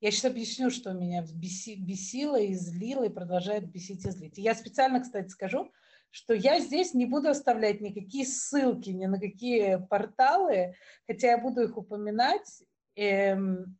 Я 0.00 0.10
сейчас 0.12 0.26
объясню, 0.26 0.70
что 0.70 0.92
меня 0.92 1.24
беси, 1.34 1.74
бесило 1.74 2.38
и 2.38 2.54
злило, 2.54 3.04
и 3.04 3.08
продолжает 3.08 3.68
бесить 3.68 4.04
и 4.06 4.10
злить. 4.10 4.38
Я 4.38 4.54
специально, 4.54 5.00
кстати, 5.00 5.28
скажу, 5.28 5.72
что 6.10 6.34
я 6.34 6.60
здесь 6.60 6.94
не 6.94 7.04
буду 7.04 7.28
оставлять 7.28 7.80
никакие 7.80 8.24
ссылки 8.24 8.90
ни 8.90 9.06
на 9.06 9.18
какие 9.18 9.84
порталы, 9.88 10.76
хотя 11.06 11.32
я 11.32 11.38
буду 11.38 11.62
их 11.62 11.76
упоминать. 11.76 12.62
Эм, 12.94 13.76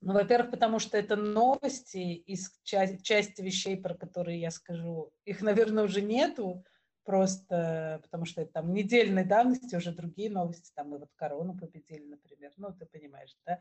ну, 0.00 0.14
во-первых, 0.14 0.50
потому 0.50 0.80
что 0.80 0.98
это 0.98 1.14
новости 1.14 1.98
из 1.98 2.52
части, 2.64 3.00
части 3.02 3.40
вещей, 3.40 3.76
про 3.76 3.94
которые 3.94 4.40
я 4.40 4.50
скажу. 4.50 5.12
Их, 5.24 5.40
наверное, 5.40 5.84
уже 5.84 6.02
нету, 6.02 6.64
просто 7.04 8.00
потому 8.02 8.24
что 8.24 8.42
это 8.42 8.52
там 8.54 8.74
недельной 8.74 9.24
давности 9.24 9.76
уже 9.76 9.92
другие 9.92 10.30
новости, 10.30 10.72
там 10.74 10.94
и 10.94 10.98
вот 10.98 11.10
корону 11.14 11.56
победили, 11.56 12.04
например. 12.04 12.52
Ну, 12.56 12.72
ты 12.72 12.86
понимаешь, 12.86 13.36
да? 13.46 13.60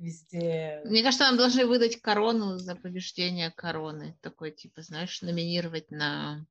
Везде... 0.00 0.80
Мне 0.86 1.02
кажется, 1.02 1.26
нам 1.26 1.36
должны 1.36 1.66
выдать 1.66 2.00
корону 2.00 2.56
за 2.56 2.74
побеждение 2.74 3.50
короны. 3.50 4.16
Такой, 4.22 4.50
типа, 4.50 4.80
знаешь, 4.80 5.20
номинировать 5.20 5.90
на... 5.90 6.46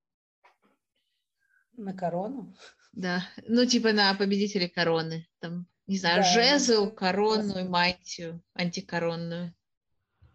На 1.75 1.93
корону? 1.93 2.55
Да, 2.91 3.23
ну, 3.47 3.65
типа 3.65 3.91
на 3.91 4.13
победителей 4.13 4.67
короны. 4.67 5.27
Там 5.39 5.65
не 5.87 5.97
знаю, 5.97 6.21
да, 6.21 6.31
жезл, 6.31 6.91
корону 6.91 7.57
и 7.57 7.63
мантию 7.63 8.39
антикоронную. 8.53 9.55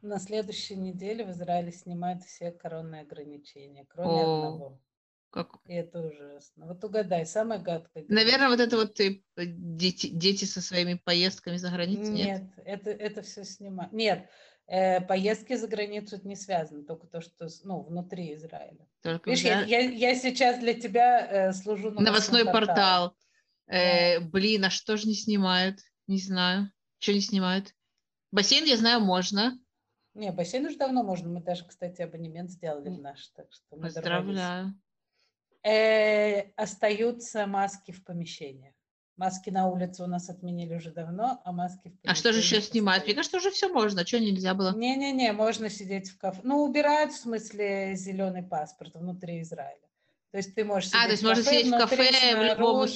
На 0.03 0.19
следующей 0.19 0.75
неделе 0.75 1.25
в 1.25 1.31
Израиле 1.31 1.71
снимают 1.71 2.25
все 2.25 2.51
коронные 2.51 3.03
ограничения, 3.03 3.87
кроме 3.89 4.11
О, 4.11 4.47
одного. 4.47 4.81
Как? 5.35 5.57
Это 5.67 6.01
ужасно. 6.01 6.67
Вот 6.67 6.85
угадай, 6.85 7.27
самое 7.27 7.61
гадкое. 7.61 8.05
Наверное, 8.07 8.49
вот 8.51 8.61
это 8.61 8.77
вот 8.77 8.95
ты, 8.95 9.25
э, 9.37 9.47
дети, 9.47 10.07
дети 10.07 10.45
со 10.45 10.61
своими 10.61 10.95
поездками 10.95 11.57
за 11.57 11.71
границу? 11.71 12.13
Нет, 12.13 12.43
нет 12.43 12.53
это, 12.65 12.91
это 12.91 13.23
все 13.23 13.43
снимают. 13.43 13.93
Нет, 13.93 14.31
э, 14.69 15.01
поездки 15.01 15.57
за 15.57 15.67
границу 15.67 16.21
не 16.23 16.37
связаны, 16.37 16.85
только 16.85 17.09
то, 17.09 17.21
что 17.21 17.49
ну, 17.65 17.83
внутри 17.83 18.33
Израиля. 18.35 18.87
Только 19.03 19.31
Видишь, 19.31 19.45
я, 19.45 19.63
я, 19.63 19.81
я 19.81 20.15
сейчас 20.15 20.61
для 20.61 20.73
тебя 20.73 21.27
э, 21.49 21.53
служу 21.53 21.91
новостной, 21.91 22.07
новостной 22.07 22.45
портал. 22.45 23.11
портал. 23.11 23.17
Э, 23.67 24.21
блин, 24.21 24.67
а 24.67 24.71
что 24.71 24.97
же 24.97 25.09
не 25.09 25.15
снимают? 25.15 25.81
Не 26.07 26.19
знаю. 26.19 26.71
Что 26.99 27.13
не 27.13 27.21
снимают? 27.21 27.75
Бассейн, 28.31 28.67
я 28.67 28.77
знаю, 28.77 29.01
можно. 29.01 29.59
Не, 30.15 30.31
бассейн 30.31 30.65
уже 30.65 30.77
давно 30.77 31.03
можно. 31.03 31.29
Мы 31.29 31.43
даже, 31.43 31.67
кстати, 31.67 32.03
абонемент 32.03 32.51
сделали 32.51 32.89
в 32.89 33.01
наш. 33.01 33.27
Так 33.35 33.47
что 33.51 33.75
мы 33.75 33.83
Поздравляю. 33.83 34.79
Э, 35.65 36.51
остаются 36.57 37.47
маски 37.47 37.91
в 37.91 38.05
помещениях. 38.05 38.75
Маски 39.17 39.49
на 39.51 39.69
улице 39.69 40.03
у 40.03 40.07
нас 40.07 40.29
отменили 40.29 40.75
уже 40.75 40.91
давно, 40.91 41.41
а 41.45 41.53
маски 41.53 41.89
в 41.89 42.09
А 42.09 42.15
что 42.15 42.33
же 42.33 42.41
еще 42.41 42.61
снимать? 42.61 43.05
Мне 43.05 43.15
кажется, 43.15 43.39
уже 43.39 43.51
все 43.51 43.69
можно. 43.69 44.05
Что 44.05 44.19
нельзя 44.19 44.55
было? 44.55 44.75
Не-не-не, 44.77 45.33
можно 45.33 45.71
сидеть 45.71 46.11
в 46.11 46.19
кафе. 46.19 46.41
Ну, 46.43 46.65
убирают, 46.65 47.13
в 47.13 47.17
смысле, 47.17 47.95
зеленый 47.95 48.43
паспорт 48.43 48.95
внутри 48.95 49.41
Израиля. 49.41 49.79
То 50.33 50.39
есть 50.39 50.55
ты 50.55 50.65
можешь 50.65 50.91
А, 50.93 51.05
то 51.05 51.13
есть 51.13 51.23
можно 51.23 51.43
сидеть 51.43 51.69
в 51.69 51.79
кафе 51.79 52.37
в 52.37 52.43
любом 52.43 52.89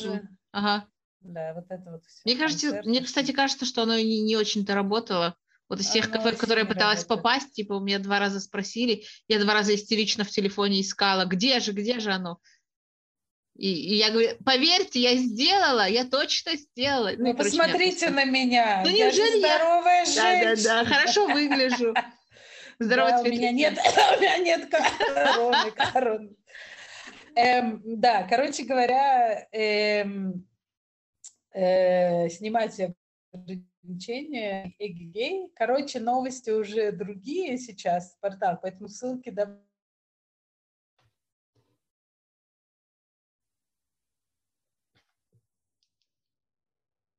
Ага. 0.51 0.87
Да, 1.21 1.55
вот 1.55 1.67
это 1.69 1.91
вот 1.91 2.05
все. 2.05 2.21
Мне 2.25 2.37
кажется, 2.37 2.83
мне, 2.85 3.03
кстати, 3.03 3.33
кажется, 3.33 3.65
что 3.65 3.83
оно 3.83 3.97
не, 3.99 4.23
не 4.23 4.37
очень-то 4.37 4.75
работало. 4.75 5.37
Вот 5.69 5.81
из 5.81 5.91
тех 5.91 6.07
оно 6.07 6.15
кафе, 6.15 6.37
в 6.37 6.39
которые 6.39 6.65
я 6.65 6.69
пыталась 6.69 7.03
работает. 7.03 7.23
попасть, 7.23 7.53
типа, 7.53 7.75
у 7.75 7.81
меня 7.81 7.99
два 7.99 8.19
раза 8.19 8.41
спросили, 8.41 9.05
я 9.29 9.39
два 9.39 9.55
раза 9.55 9.75
истерично 9.75 10.25
в 10.25 10.31
телефоне 10.31 10.81
искала, 10.81 11.27
где 11.27 11.61
же, 11.61 11.73
где 11.73 12.01
же 12.01 12.11
оно? 12.11 12.41
И, 13.59 13.73
и 13.73 13.95
я 13.97 14.13
говорю, 14.13 14.31
поверьте, 14.45 15.01
я 15.01 15.17
сделала, 15.17 15.89
я 15.89 16.05
точно 16.05 16.55
сделала. 16.57 17.11
Ну, 17.19 17.27
ну 17.27 17.35
посмотрите 17.35 18.09
на 18.09 18.25
меня. 18.25 18.83
Ну, 18.85 18.91
неужели 18.91 19.41
я 19.41 19.57
здоровая 19.57 20.05
я... 20.05 20.05
женщина? 20.05 20.57
Да, 20.57 20.63
да, 20.63 20.85
да, 20.85 20.95
хорошо 20.95 21.27
выгляжу. 21.27 21.93
Здорово 22.79 23.11
да, 23.11 23.21
у 23.21 23.25
меня 23.25 23.51
нет, 23.51 23.77
у 24.17 24.21
меня 24.21 24.39
нет 24.39 24.71
короны, 24.71 25.71
короны. 25.93 26.37
Эм, 27.35 27.83
да, 27.85 28.29
короче 28.31 28.63
говоря, 28.63 29.49
эм, 29.51 30.47
э, 31.53 32.29
снимать 32.29 32.81
ограничения, 33.33 34.73
эгегей. 34.79 35.51
Короче, 35.57 35.99
новости 35.99 36.51
уже 36.51 36.93
другие 36.93 37.59
сейчас, 37.59 38.17
портал, 38.21 38.57
поэтому 38.63 38.89
ссылки 38.89 39.31
добавляю. 39.31 39.68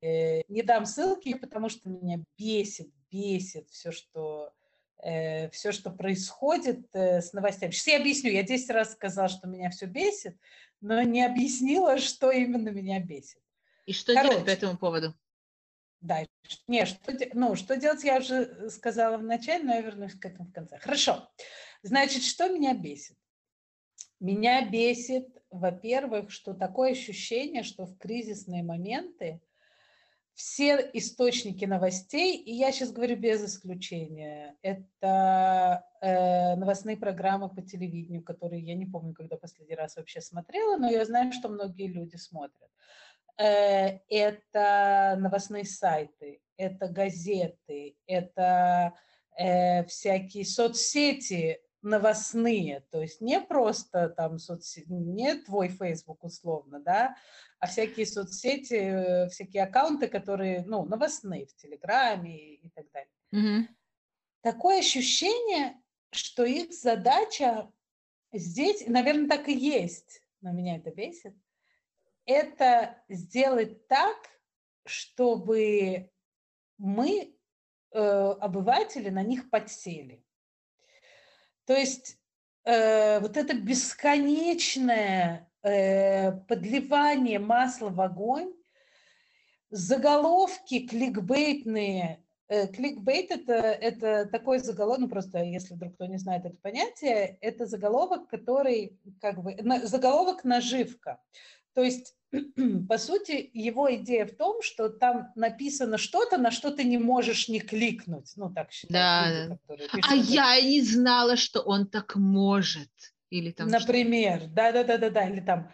Э, 0.01 0.41
не 0.47 0.61
дам 0.61 0.85
ссылки, 0.85 1.33
потому 1.33 1.69
что 1.69 1.89
меня 1.89 2.23
бесит, 2.37 2.89
бесит 3.11 3.69
все, 3.69 3.91
что 3.91 4.53
э, 5.03 5.49
все, 5.49 5.71
что 5.71 5.91
происходит 5.91 6.87
э, 6.93 7.21
с 7.21 7.33
новостями. 7.33 7.71
Сейчас 7.71 7.87
я 7.87 7.99
объясню. 7.99 8.31
Я 8.31 8.43
10 8.43 8.69
раз 8.69 8.93
сказала, 8.93 9.27
что 9.27 9.47
меня 9.47 9.69
все 9.69 9.87
бесит, 9.87 10.37
но 10.79 11.01
не 11.01 11.23
объяснила, 11.25 11.97
что 11.99 12.31
именно 12.31 12.69
меня 12.69 12.99
бесит. 12.99 13.41
И 13.85 13.93
что 13.93 14.13
Короче, 14.13 14.35
делать 14.35 14.45
по 14.45 14.51
этому 14.51 14.77
поводу? 14.77 15.13
Да, 15.99 16.25
не, 16.67 16.85
что, 16.85 17.11
ну, 17.33 17.55
что 17.55 17.75
делать, 17.75 18.05
я 18.05 18.19
уже 18.19 18.69
сказала 18.69 19.17
в 19.17 19.23
начале, 19.23 19.65
но 19.65 19.73
я 19.73 19.81
вернусь 19.81 20.13
к 20.13 20.25
этому 20.25 20.47
в 20.47 20.53
конце. 20.53 20.77
Хорошо. 20.77 21.29
Значит, 21.81 22.23
что 22.23 22.47
меня 22.47 22.73
бесит? 22.73 23.17
Меня 24.21 24.69
бесит, 24.69 25.27
во-первых, 25.49 26.31
что 26.31 26.53
такое 26.53 26.91
ощущение, 26.91 27.63
что 27.63 27.85
в 27.85 27.97
кризисные 27.97 28.63
моменты 28.63 29.41
все 30.39 30.89
источники 30.93 31.65
новостей, 31.65 32.37
и 32.37 32.53
я 32.53 32.71
сейчас 32.71 32.93
говорю 32.93 33.17
без 33.17 33.43
исключения, 33.43 34.55
это 34.61 35.83
э, 35.99 36.55
новостные 36.55 36.95
программы 36.95 37.49
по 37.49 37.61
телевидению, 37.61 38.23
которые 38.23 38.61
я 38.61 38.73
не 38.73 38.85
помню, 38.85 39.13
когда 39.13 39.35
последний 39.35 39.75
раз 39.75 39.97
вообще 39.97 40.21
смотрела, 40.21 40.77
но 40.77 40.89
я 40.89 41.03
знаю, 41.03 41.33
что 41.33 41.49
многие 41.49 41.87
люди 41.87 42.15
смотрят. 42.15 42.69
Э, 43.37 43.99
это 44.07 45.17
новостные 45.19 45.65
сайты, 45.65 46.39
это 46.55 46.87
газеты, 46.87 47.97
это 48.07 48.93
э, 49.37 49.83
всякие 49.87 50.45
соцсети 50.45 51.59
новостные, 51.81 52.85
то 52.91 53.01
есть 53.01 53.19
не 53.19 53.41
просто 53.41 54.07
там 54.07 54.39
соцсети, 54.39 54.87
не 54.89 55.35
твой 55.35 55.67
Facebook 55.67 56.23
условно, 56.23 56.79
да, 56.79 57.15
а 57.59 57.67
всякие 57.67 58.05
соцсети, 58.05 58.73
э, 58.73 59.29
всякие 59.29 59.63
аккаунты, 59.63 60.07
которые, 60.07 60.63
ну, 60.65 60.85
новостные 60.85 61.45
в 61.45 61.55
Телеграме 61.55 62.55
и 62.55 62.69
так 62.69 62.85
далее. 62.91 63.11
Mm-hmm. 63.33 63.67
Такое 64.41 64.79
ощущение, 64.79 65.81
что 66.11 66.45
их 66.45 66.73
задача 66.73 67.71
здесь, 68.31 68.87
наверное, 68.87 69.27
так 69.27 69.49
и 69.49 69.53
есть, 69.53 70.21
но 70.41 70.51
меня 70.51 70.77
это 70.77 70.91
бесит, 70.91 71.35
это 72.25 73.03
сделать 73.09 73.87
так, 73.87 74.17
чтобы 74.85 76.09
мы, 76.77 77.35
э, 77.91 77.99
обыватели, 77.99 79.09
на 79.09 79.23
них 79.23 79.49
подсели. 79.49 80.23
То 81.65 81.75
есть 81.75 82.17
э, 82.63 83.19
вот 83.19 83.35
это 83.35 83.53
бесконечное 83.53 85.48
э, 85.63 86.31
подливание 86.47 87.39
масла 87.39 87.89
в 87.89 88.01
огонь, 88.01 88.53
заголовки 89.69 90.87
кликбейтные. 90.87 92.23
Э, 92.47 92.67
кликбейт 92.67 93.31
это, 93.31 93.53
это 93.53 94.25
такой 94.25 94.59
заголовок, 94.59 94.99
ну 94.99 95.09
просто 95.09 95.39
если 95.43 95.75
вдруг 95.75 95.95
кто 95.95 96.05
не 96.05 96.17
знает 96.17 96.45
это 96.45 96.57
понятие, 96.61 97.37
это 97.41 97.65
заголовок, 97.65 98.27
который 98.27 98.97
как 99.21 99.43
бы, 99.43 99.55
на, 99.61 99.85
заголовок 99.85 100.43
наживка. 100.43 101.19
То 101.73 101.83
есть 101.83 102.15
по 102.87 102.97
сути, 102.97 103.49
его 103.53 103.93
идея 103.95 104.25
в 104.25 104.35
том, 104.35 104.61
что 104.61 104.89
там 104.89 105.31
написано 105.35 105.97
что-то, 105.97 106.37
на 106.37 106.51
что 106.51 106.71
ты 106.71 106.83
не 106.83 106.97
можешь 106.97 107.49
не 107.49 107.59
кликнуть. 107.59 108.33
Ну, 108.35 108.51
так 108.51 108.71
считают 108.71 109.49
да. 109.49 109.73
люди, 109.73 109.87
пишут, 109.91 110.11
А 110.11 110.15
я 110.15 110.57
и 110.57 110.65
не 110.65 110.81
знала, 110.81 111.35
что 111.35 111.61
он 111.61 111.87
так 111.87 112.15
может. 112.15 112.89
Или 113.29 113.51
там 113.51 113.67
Например, 113.67 114.41
да-да-да-да-да, 114.47 115.29
или 115.29 115.39
там 115.39 115.71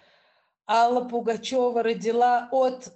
Алла 0.67 1.07
Пугачева 1.07 1.83
родила 1.83 2.49
от... 2.51 2.91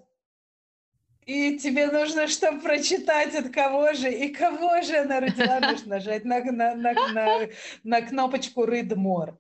И 1.25 1.59
тебе 1.59 1.91
нужно, 1.91 2.27
чтобы 2.27 2.61
прочитать 2.61 3.35
от 3.35 3.53
кого 3.53 3.93
же, 3.93 4.11
и 4.11 4.29
кого 4.33 4.81
же 4.81 4.97
она 4.97 5.19
родила, 5.19 5.59
нужно 5.71 5.95
нажать 5.95 6.25
на, 6.25 6.43
на, 6.43 6.75
на, 6.75 6.93
на, 6.93 7.47
на 7.83 8.01
кнопочку 8.01 8.65
«Read 8.65 8.95
more». 8.95 9.37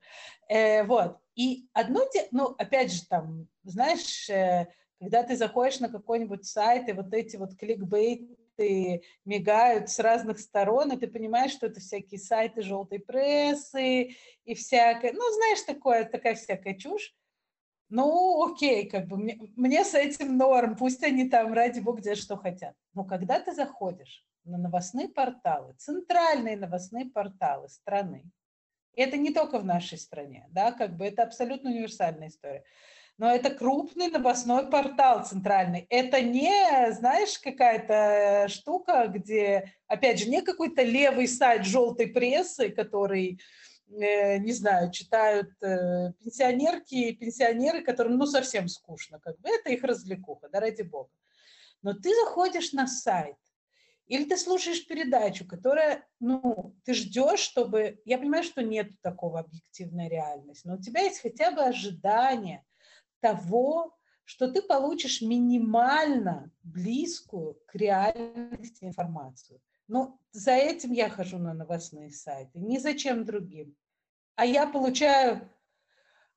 Э, 0.47 0.83
вот. 0.83 1.17
И 1.35 1.67
одно, 1.73 2.01
ну, 2.31 2.55
опять 2.57 2.93
же, 2.93 3.05
там, 3.07 3.47
знаешь, 3.63 4.29
э, 4.29 4.67
когда 4.99 5.23
ты 5.23 5.35
заходишь 5.35 5.79
на 5.79 5.89
какой-нибудь 5.89 6.45
сайт, 6.45 6.89
и 6.89 6.93
вот 6.93 7.13
эти 7.13 7.37
вот 7.37 7.55
кликбейты 8.59 9.03
мигают 9.25 9.89
с 9.89 9.99
разных 9.99 10.39
сторон, 10.39 10.91
и 10.91 10.97
ты 10.97 11.07
понимаешь, 11.07 11.51
что 11.51 11.67
это 11.67 11.79
всякие 11.79 12.19
сайты 12.19 12.61
желтой 12.61 12.99
прессы 12.99 14.15
и 14.45 14.55
всякое, 14.55 15.13
ну, 15.13 15.21
знаешь, 15.33 15.61
такое, 15.65 16.05
такая 16.05 16.35
всякая 16.35 16.75
чушь. 16.75 17.15
ну, 17.91 18.53
окей, 18.53 18.87
как 18.87 19.07
бы 19.07 19.17
мне, 19.17 19.39
мне 19.55 19.83
с 19.83 19.95
этим 19.95 20.37
норм, 20.37 20.75
пусть 20.75 21.03
они 21.03 21.27
там, 21.27 21.53
ради 21.53 21.79
бога, 21.79 22.01
делают, 22.01 22.19
что 22.19 22.37
хотят. 22.37 22.75
Но 22.93 23.03
когда 23.03 23.39
ты 23.39 23.51
заходишь 23.51 24.23
на 24.43 24.59
новостные 24.59 25.09
порталы, 25.09 25.73
центральные 25.77 26.55
новостные 26.55 27.05
порталы 27.05 27.67
страны, 27.67 28.31
и 28.93 29.01
это 29.01 29.17
не 29.17 29.33
только 29.33 29.57
в 29.59 29.65
нашей 29.65 29.97
стране, 29.97 30.47
да, 30.51 30.71
как 30.71 30.97
бы 30.97 31.05
это 31.05 31.23
абсолютно 31.23 31.71
универсальная 31.71 32.27
история, 32.27 32.63
но 33.19 33.31
это 33.31 33.51
крупный 33.51 34.07
новостной 34.07 34.67
портал 34.67 35.23
центральный. 35.23 35.85
Это 35.89 36.21
не, 36.21 36.91
знаешь, 36.93 37.37
какая-то 37.37 38.47
штука, 38.49 39.05
где, 39.07 39.73
опять 39.85 40.19
же, 40.19 40.29
не 40.29 40.41
какой-то 40.41 40.81
левый 40.81 41.27
сайт 41.27 41.65
желтой 41.65 42.07
прессы, 42.07 42.69
который 42.69 43.39
Э, 43.91 44.37
не 44.37 44.51
знаю, 44.53 44.91
читают 44.91 45.49
э, 45.63 46.13
пенсионерки 46.19 46.93
и 46.93 47.15
пенсионеры, 47.15 47.83
которым 47.83 48.17
ну 48.17 48.27
совсем 48.27 48.67
скучно, 48.67 49.19
как 49.19 49.39
бы 49.39 49.49
это 49.49 49.71
их 49.71 49.83
развлекуха, 49.83 50.47
да 50.49 50.59
ради 50.59 50.83
бога. 50.83 51.09
Но 51.81 51.93
ты 51.93 52.13
заходишь 52.23 52.71
на 52.71 52.87
сайт, 52.87 53.35
или 54.05 54.25
ты 54.25 54.37
слушаешь 54.37 54.85
передачу, 54.85 55.47
которая, 55.47 56.05
ну, 56.19 56.75
ты 56.83 56.93
ждешь, 56.93 57.39
чтобы... 57.39 57.99
Я 58.05 58.17
понимаю, 58.17 58.43
что 58.43 58.61
нет 58.61 58.91
такого 59.01 59.39
объективной 59.39 60.09
реальности, 60.09 60.67
но 60.67 60.75
у 60.75 60.81
тебя 60.81 61.01
есть 61.01 61.21
хотя 61.21 61.51
бы 61.51 61.61
ожидание 61.61 62.63
того, 63.21 63.95
что 64.23 64.47
ты 64.47 64.61
получишь 64.61 65.21
минимально 65.21 66.51
близкую 66.63 67.57
к 67.65 67.75
реальности 67.75 68.83
информацию. 68.83 69.59
Но 69.87 70.19
за 70.31 70.51
этим 70.51 70.91
я 70.91 71.09
хожу 71.09 71.39
на 71.39 71.53
новостные 71.53 72.11
сайты, 72.11 72.59
ни 72.59 72.77
за 72.77 72.93
чем 72.93 73.25
другим. 73.25 73.75
А 74.35 74.45
я 74.45 74.67
получаю, 74.67 75.49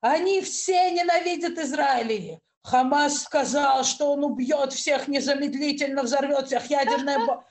они 0.01 0.41
все 0.41 0.89
ненавидят 0.91 1.59
Израиль. 1.59 2.39
Хамас 2.63 3.23
сказал, 3.23 3.83
что 3.83 4.11
он 4.11 4.23
убьет 4.23 4.73
всех 4.73 5.07
незамедлительно, 5.07 6.01
взорвет 6.01 6.47
всех 6.47 6.65
ядерная 6.69 7.19
бомба. 7.19 7.45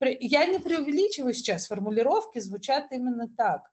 Я 0.20 0.46
не 0.46 0.58
преувеличиваю 0.58 1.32
сейчас, 1.34 1.68
формулировки 1.68 2.40
звучат 2.40 2.90
именно 2.90 3.28
так. 3.36 3.70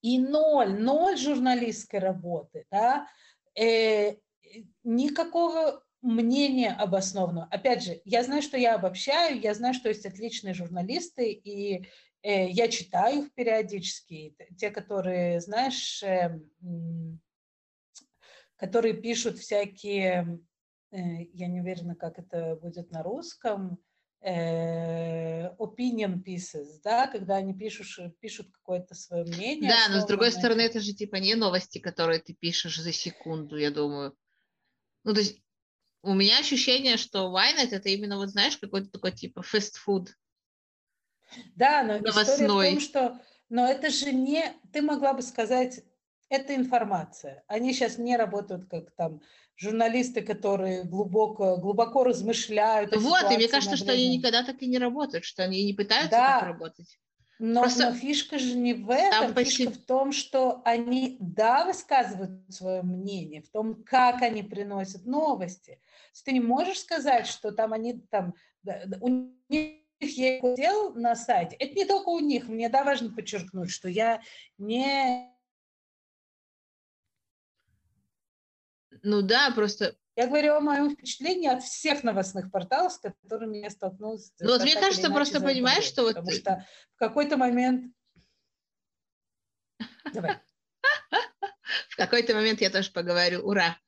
И 0.00 0.18
ноль, 0.18 0.80
ноль 0.80 1.16
журналистской 1.16 2.00
работы, 2.00 2.66
да, 2.70 3.06
э, 3.58 4.16
никакого 4.84 5.82
мнение 6.02 6.70
обоснованного. 6.70 7.48
Опять 7.50 7.82
же, 7.82 8.00
я 8.04 8.22
знаю, 8.22 8.42
что 8.42 8.56
я 8.56 8.74
обобщаю, 8.74 9.40
я 9.40 9.54
знаю, 9.54 9.74
что 9.74 9.88
есть 9.88 10.06
отличные 10.06 10.54
журналисты, 10.54 11.32
и 11.32 11.86
э, 12.22 12.48
я 12.48 12.68
читаю 12.68 13.24
их 13.24 13.34
периодически. 13.34 14.36
Те, 14.56 14.70
которые, 14.70 15.40
знаешь, 15.40 16.02
э, 16.02 16.38
которые 18.56 18.94
пишут 18.94 19.38
всякие, 19.38 20.40
э, 20.92 20.98
я 21.32 21.48
не 21.48 21.60
уверена, 21.60 21.96
как 21.96 22.18
это 22.18 22.56
будет 22.56 22.90
на 22.90 23.02
русском, 23.02 23.78
opinion 24.22 26.22
pieces, 26.22 26.80
да, 26.82 27.06
когда 27.06 27.36
они 27.36 27.54
пишут, 27.54 28.18
пишут 28.20 28.50
какое-то 28.50 28.94
свое 28.94 29.24
мнение. 29.24 29.70
Да, 29.70 29.94
но 29.94 30.00
с 30.00 30.06
другой 30.06 30.32
стороны, 30.32 30.62
это 30.62 30.80
же 30.80 30.92
типа 30.92 31.16
не 31.16 31.34
новости, 31.34 31.78
которые 31.78 32.20
ты 32.20 32.34
пишешь 32.34 32.80
за 32.80 32.92
секунду, 32.92 33.56
я 33.56 33.70
думаю. 33.70 34.16
Ну, 35.04 35.14
то 35.14 35.20
есть 35.20 35.40
у 36.02 36.14
меня 36.14 36.38
ощущение, 36.38 36.96
что 36.96 37.30
Вайнет 37.30 37.72
это 37.72 37.88
именно, 37.88 38.16
вот 38.16 38.30
знаешь, 38.30 38.56
какой-то 38.56 38.90
такой 38.90 39.12
типа 39.12 39.42
фастфуд. 39.42 40.10
Да, 41.54 41.82
но 41.82 41.98
новостной. 41.98 42.46
история 42.46 42.70
в 42.70 42.74
том, 42.74 42.80
что 42.80 43.20
но 43.48 43.66
это 43.66 43.90
же 43.90 44.12
не, 44.12 44.52
ты 44.72 44.82
могла 44.82 45.14
бы 45.14 45.22
сказать, 45.22 45.82
это 46.28 46.54
информация. 46.54 47.42
Они 47.46 47.72
сейчас 47.72 47.98
не 47.98 48.16
работают 48.16 48.66
как 48.68 48.90
там 48.92 49.20
журналисты, 49.56 50.22
которые 50.22 50.84
глубоко, 50.84 51.56
глубоко 51.56 52.04
размышляют. 52.04 52.94
Вот, 52.94 53.30
и 53.30 53.36
мне 53.36 53.48
кажется, 53.48 53.76
что 53.76 53.92
они 53.92 54.16
никогда 54.16 54.44
так 54.44 54.62
и 54.62 54.66
не 54.66 54.78
работают, 54.78 55.24
что 55.24 55.42
они 55.42 55.64
не 55.64 55.74
пытаются 55.74 56.10
да. 56.10 56.40
так 56.40 56.48
работать. 56.48 56.98
Но, 57.40 57.62
Просто... 57.62 57.90
но 57.90 57.96
фишка 57.96 58.38
же 58.38 58.56
не 58.56 58.74
в 58.74 58.90
этом, 58.90 59.32
Там 59.32 59.44
фишка 59.44 59.70
в 59.70 59.78
том, 59.78 60.10
что 60.10 60.60
они, 60.64 61.16
да, 61.20 61.64
высказывают 61.64 62.32
свое 62.52 62.82
мнение, 62.82 63.42
в 63.42 63.50
том, 63.50 63.84
как 63.84 64.22
они 64.22 64.42
приносят 64.42 65.06
новости. 65.06 65.80
Ты 66.24 66.32
не 66.32 66.40
можешь 66.40 66.80
сказать, 66.80 67.28
что 67.28 67.52
там 67.52 67.72
они 67.72 68.00
там, 68.10 68.34
у 69.00 69.30
них 69.48 69.76
есть 70.00 70.56
дел 70.56 70.94
на 70.94 71.14
сайте. 71.14 71.54
Это 71.56 71.74
не 71.74 71.84
только 71.84 72.08
у 72.08 72.18
них, 72.18 72.48
мне, 72.48 72.68
да, 72.68 72.82
важно 72.82 73.10
подчеркнуть, 73.14 73.70
что 73.70 73.88
я 73.88 74.20
не... 74.58 75.32
Ну 79.08 79.22
да, 79.22 79.50
просто 79.52 79.96
я 80.16 80.26
говорю 80.26 80.54
о 80.54 80.60
моем 80.60 80.90
впечатлении 80.90 81.48
от 81.48 81.62
всех 81.62 82.02
новостных 82.02 82.50
порталов, 82.50 82.92
с 82.92 82.98
которыми 82.98 83.58
я 83.58 83.70
столкнулась. 83.70 84.32
Ну 84.40 84.50
вот 84.50 84.62
мне 84.62 84.74
кажется, 84.74 85.10
просто 85.10 85.40
понимаешь, 85.40 85.84
что 85.84 86.02
вот... 86.02 86.16
Потому 86.16 86.32
что 86.32 86.66
в 86.94 86.98
какой-то 86.98 87.36
момент... 87.38 87.94
Давай. 90.12 90.38
В 91.90 91.96
какой-то 91.96 92.34
момент 92.34 92.60
я 92.60 92.70
тоже 92.70 92.90
поговорю. 92.90 93.46
Ура! 93.46 93.78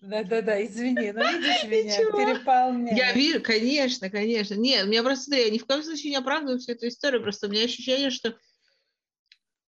Да-да-да, 0.00 0.64
извини, 0.64 1.12
но 1.12 1.22
видишь 1.32 1.64
меня, 1.68 1.96
переполняю. 1.96 2.96
Я 2.96 3.12
вижу, 3.12 3.40
конечно, 3.42 4.10
конечно. 4.10 4.54
Нет, 4.54 4.84
у 4.84 4.88
меня 4.88 5.02
просто, 5.02 5.24
смотри, 5.24 5.44
я 5.46 5.50
ни 5.50 5.58
в 5.58 5.66
коем 5.66 5.82
случае 5.82 6.10
не 6.10 6.16
оправдываю 6.16 6.58
всю 6.58 6.72
эту 6.72 6.88
историю, 6.88 7.22
просто 7.22 7.46
у 7.46 7.50
меня 7.50 7.64
ощущение, 7.64 8.10
что, 8.10 8.36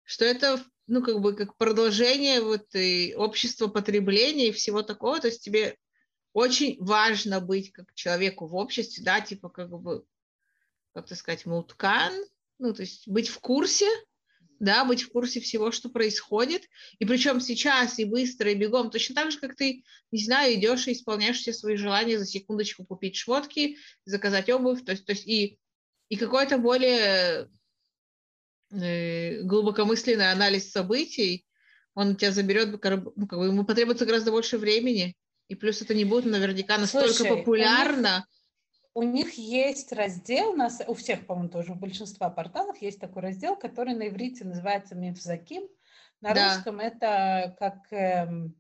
что 0.04 0.26
это 0.26 0.64
ну, 0.90 1.04
как 1.04 1.22
бы, 1.22 1.36
как 1.36 1.56
продолжение 1.56 2.42
вот 2.42 2.74
и 2.74 3.14
общества 3.16 3.68
потребления 3.68 4.48
и 4.48 4.52
всего 4.52 4.82
такого, 4.82 5.20
то 5.20 5.28
есть 5.28 5.44
тебе 5.44 5.78
очень 6.34 6.78
важно 6.80 7.40
быть 7.40 7.72
как 7.72 7.94
человеку 7.94 8.48
в 8.48 8.56
обществе, 8.56 9.04
да, 9.04 9.22
типа, 9.22 9.50
как 9.50 9.70
бы, 9.70 10.04
как 10.94 11.08
то 11.08 11.16
сказать, 11.16 11.46
муткан, 11.46 12.14
ну, 12.58 12.74
то 12.74 12.82
есть 12.82 13.08
быть 13.08 13.30
в 13.30 13.40
курсе, 13.40 13.88
да, 14.60 14.84
быть 14.84 15.04
в 15.04 15.12
курсе 15.12 15.40
всего, 15.40 15.72
что 15.72 15.90
происходит, 15.90 16.64
и 16.98 17.06
причем 17.06 17.40
сейчас 17.40 18.00
и 18.00 18.06
быстро, 18.06 18.52
и 18.52 18.56
бегом, 18.56 18.90
точно 18.90 19.16
так 19.16 19.32
же, 19.32 19.40
как 19.40 19.56
ты, 19.56 19.84
не 20.12 20.24
знаю, 20.24 20.56
идешь 20.56 20.88
и 20.88 20.94
исполняешь 20.94 21.38
все 21.38 21.54
свои 21.54 21.76
желания 21.76 22.18
за 22.18 22.26
секундочку 22.26 22.84
купить 22.84 23.16
шмотки, 23.16 23.78
заказать 24.06 24.50
обувь, 24.50 24.84
то 24.84 24.92
есть, 24.92 25.06
то 25.06 25.12
есть 25.12 25.28
и, 25.28 25.60
и 26.10 26.16
какое-то 26.18 26.58
более 26.58 27.48
глубокомысленный 28.72 30.32
анализ 30.32 30.72
событий, 30.72 31.46
он 31.96 32.16
тебя 32.16 32.32
заберет, 32.32 32.72
ну, 32.72 32.78
как 33.28 33.40
бы 33.40 33.46
ему 33.46 33.66
потребуется 33.66 34.06
гораздо 34.06 34.32
больше 34.32 34.58
времени, 34.58 35.16
и 35.48 35.56
плюс 35.56 35.82
это 35.82 35.94
не 35.94 36.06
будет 36.06 36.26
наверняка 36.26 36.78
настолько 36.78 37.14
Слушай, 37.14 37.38
популярно. 37.38 38.26
У 38.94 39.04
них, 39.04 39.12
у 39.12 39.18
них 39.18 39.34
есть 39.34 39.92
раздел, 39.92 40.52
у, 40.52 40.56
нас, 40.56 40.82
у 40.88 40.94
всех, 40.94 41.26
по-моему, 41.26 41.50
тоже, 41.50 41.72
у 41.72 41.76
большинства 41.76 42.30
порталов 42.30 42.82
есть 42.82 43.00
такой 43.00 43.24
раздел, 43.24 43.56
который 43.56 43.96
на 43.96 44.08
иврите 44.08 44.46
называется 44.46 44.96
Мифзаким, 44.96 45.68
на 46.22 46.34
да. 46.34 46.56
русском 46.56 46.80
это 46.80 47.56
как 47.60 47.92
эм, 47.92 48.56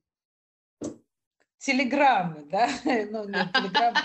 телеграммы, 1.59 2.45
да, 2.49 2.69
ну, 2.85 3.27
не 3.27 3.51
телеграммы, 3.53 3.99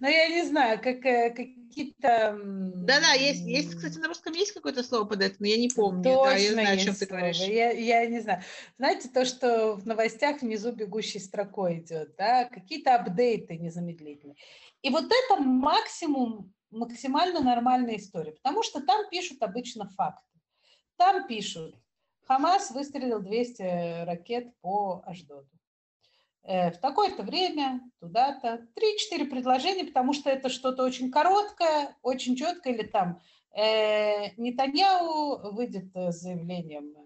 но 0.00 0.08
я 0.08 0.28
не 0.28 0.44
знаю, 0.44 0.80
как, 0.80 1.04
э, 1.04 1.30
какие-то... 1.30 2.38
Да-да, 2.42 3.12
есть, 3.12 3.42
есть, 3.42 3.76
кстати, 3.76 3.98
на 3.98 4.08
русском 4.08 4.32
есть 4.34 4.52
какое-то 4.52 4.82
слово 4.82 5.04
под 5.04 5.22
это, 5.22 5.36
но 5.38 5.46
я 5.46 5.56
не 5.56 5.68
помню, 5.68 6.02
Точно 6.02 6.24
да, 6.24 6.36
я 6.36 6.52
знаю, 6.52 6.74
о 6.74 6.76
чем 6.76 6.94
ты 6.94 7.06
говоришь. 7.06 7.38
Я, 7.38 7.70
я 7.70 8.06
не 8.06 8.20
знаю. 8.20 8.42
Знаете, 8.76 9.08
то, 9.08 9.24
что 9.24 9.74
в 9.76 9.86
новостях 9.86 10.42
внизу 10.42 10.72
бегущей 10.72 11.20
строкой 11.20 11.78
идет, 11.78 12.16
да, 12.16 12.44
какие-то 12.44 12.96
апдейты 12.96 13.56
незамедлительные. 13.56 14.36
И 14.82 14.90
вот 14.90 15.04
это 15.04 15.40
максимум, 15.40 16.52
максимально 16.70 17.40
нормальная 17.40 17.96
история, 17.96 18.32
потому 18.32 18.64
что 18.64 18.80
там 18.80 19.08
пишут 19.10 19.42
обычно 19.42 19.88
факты. 19.90 20.22
Там 20.96 21.26
пишут, 21.28 21.76
Хамас 22.26 22.72
выстрелил 22.72 23.20
200 23.20 24.04
ракет 24.06 24.48
по 24.60 25.02
Аждоду. 25.06 25.55
Э, 26.48 26.70
в 26.70 26.78
такое-то 26.78 27.24
время, 27.24 27.80
туда-то, 27.98 28.68
три-четыре 28.76 29.24
предложения, 29.24 29.84
потому 29.84 30.12
что 30.12 30.30
это 30.30 30.48
что-то 30.48 30.84
очень 30.84 31.10
короткое, 31.10 31.96
очень 32.02 32.36
четкое, 32.36 32.74
или 32.74 32.86
там 32.86 33.20
э, 33.52 34.30
Нетаньяу 34.36 35.52
выйдет 35.52 35.90
с 35.92 36.20
заявлением 36.20 36.94
э, 36.96 37.02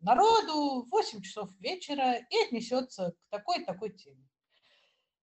народу 0.00 0.86
в 0.86 0.90
8 0.90 1.20
часов 1.20 1.50
вечера 1.60 2.14
и 2.14 2.46
отнесется 2.46 3.10
к 3.12 3.30
такой-такой 3.30 3.90
теме. 3.90 4.26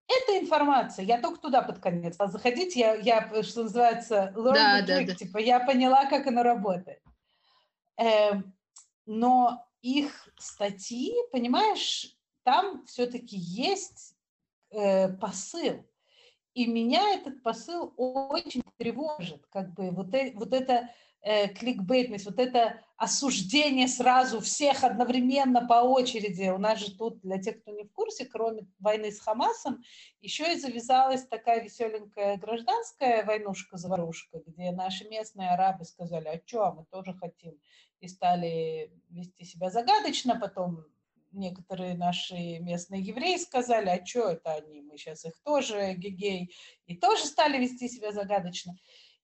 Эта 0.08 0.38
информация, 0.38 1.04
я 1.04 1.20
только 1.20 1.40
туда 1.40 1.64
под 1.64 1.80
конец 1.80 2.14
стала 2.14 2.30
заходить, 2.30 2.76
я, 2.76 2.94
я 2.94 3.42
что 3.42 3.64
называется, 3.64 4.32
learn 4.36 4.54
да, 4.54 4.82
the 4.82 4.84
trick, 4.84 5.06
да, 5.06 5.14
да. 5.14 5.16
типа 5.16 5.38
я 5.40 5.60
поняла, 5.60 6.06
как 6.06 6.28
оно 6.28 6.44
работает. 6.44 7.02
Э, 8.00 8.34
но 9.08 9.66
их 9.82 10.30
статьи, 10.38 11.16
понимаешь, 11.32 12.16
там 12.44 12.86
все-таки 12.86 13.38
есть 13.38 14.16
э, 14.72 15.10
посыл. 15.10 15.86
И 16.54 16.68
меня 16.68 17.14
этот 17.14 17.44
посыл 17.44 17.94
очень 17.96 18.64
тревожит, 18.78 19.46
как 19.48 19.74
бы 19.74 19.92
вот, 19.92 20.14
э, 20.14 20.34
вот 20.36 20.54
это 20.54 20.90
э, 21.22 21.48
кликбейтность, 21.48 22.26
вот 22.26 22.40
это 22.40 22.82
осуждение 22.98 23.88
сразу 23.88 24.42
всех 24.42 24.84
одновременно 24.84 25.66
по 25.66 25.82
очереди. 25.82 26.50
У 26.50 26.58
нас 26.58 26.80
же 26.80 26.96
тут, 26.96 27.22
для 27.22 27.42
тех, 27.42 27.62
кто 27.62 27.72
не 27.72 27.84
в 27.84 27.92
курсе, 27.94 28.26
кроме 28.26 28.68
войны 28.80 29.12
с 29.12 29.20
Хамасом, 29.22 29.82
еще 30.20 30.54
и 30.54 30.60
завязалась 30.60 31.26
такая 31.26 31.64
веселенькая 31.64 32.38
гражданская 32.38 33.24
войнушка-заварушка, 33.26 34.42
где 34.46 34.72
наши 34.72 35.08
местные 35.08 35.52
арабы 35.52 35.86
сказали, 35.86 36.28
а 36.28 36.42
что, 36.46 36.74
мы 36.74 36.86
тоже 36.92 37.14
хотим, 37.14 37.58
и 38.02 38.08
стали 38.08 38.92
вести 39.10 39.46
себя 39.46 39.70
загадочно, 39.70 40.38
потом 40.38 40.86
некоторые 41.32 41.96
наши 41.96 42.60
местные 42.60 43.02
евреи 43.02 43.38
сказали, 43.38 43.90
а 43.90 44.06
что 44.06 44.30
это 44.30 44.54
они, 44.54 44.82
мы 44.82 44.98
сейчас 44.98 45.26
их 45.26 45.34
тоже 45.44 45.94
гигей, 45.94 46.54
и 46.86 46.96
тоже 46.96 47.26
стали 47.26 47.58
вести 47.58 47.88
себя 47.88 48.12
загадочно. 48.12 48.76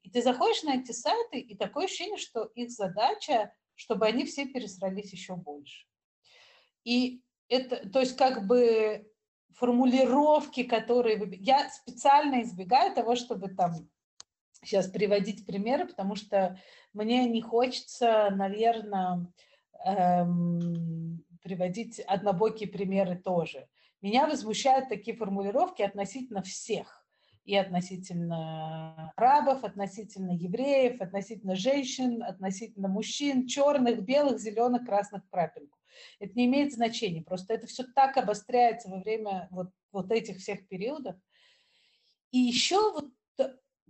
И 0.04 0.10
ты 0.10 0.22
заходишь 0.22 0.64
на 0.64 0.76
эти 0.76 0.92
сайты, 0.92 1.40
и 1.40 1.56
такое 1.56 1.86
ощущение, 1.86 2.18
что 2.18 2.46
их 2.56 2.72
задача, 2.72 3.52
чтобы 3.76 4.06
они 4.06 4.26
все 4.26 4.46
пересрались 4.46 5.12
еще 5.12 5.36
больше. 5.36 5.86
И 6.84 7.22
это, 7.50 7.90
то 7.90 8.00
есть 8.00 8.16
как 8.16 8.48
бы 8.48 9.12
формулировки, 9.56 10.64
которые... 10.64 11.38
Я 11.40 11.70
специально 11.70 12.42
избегаю 12.42 12.94
того, 12.94 13.16
чтобы 13.16 13.50
там 13.50 13.90
сейчас 14.64 14.88
приводить 14.88 15.46
примеры, 15.46 15.88
потому 15.88 16.16
что 16.16 16.60
мне 16.94 17.28
не 17.28 17.42
хочется, 17.42 18.30
наверное, 18.32 19.28
эм, 19.86 21.24
приводить 21.42 22.00
однобокие 22.00 22.70
примеры 22.70 23.18
тоже. 23.18 23.68
Меня 24.02 24.28
возмущают 24.28 24.90
такие 24.90 25.16
формулировки 25.16 25.82
относительно 25.82 26.42
всех 26.44 27.06
и 27.46 27.56
относительно 27.56 29.14
арабов, 29.16 29.64
относительно 29.64 30.32
евреев, 30.32 31.02
относительно 31.02 31.56
женщин, 31.56 32.22
относительно 32.22 32.90
мужчин, 32.90 33.48
черных, 33.48 34.04
белых, 34.04 34.40
зеленых, 34.40 34.86
красных 34.86 35.28
крапинку. 35.30 35.78
Это 36.20 36.34
не 36.36 36.46
имеет 36.46 36.74
значения, 36.74 37.24
просто 37.24 37.54
это 37.54 37.66
все 37.66 37.84
так 37.96 38.18
обостряется 38.18 38.90
во 38.90 39.00
время 39.00 39.48
вот, 39.50 39.70
вот 39.92 40.12
этих 40.12 40.38
всех 40.38 40.68
периодов. 40.68 41.16
И 42.32 42.38
еще 42.38 42.92
вот 42.92 43.10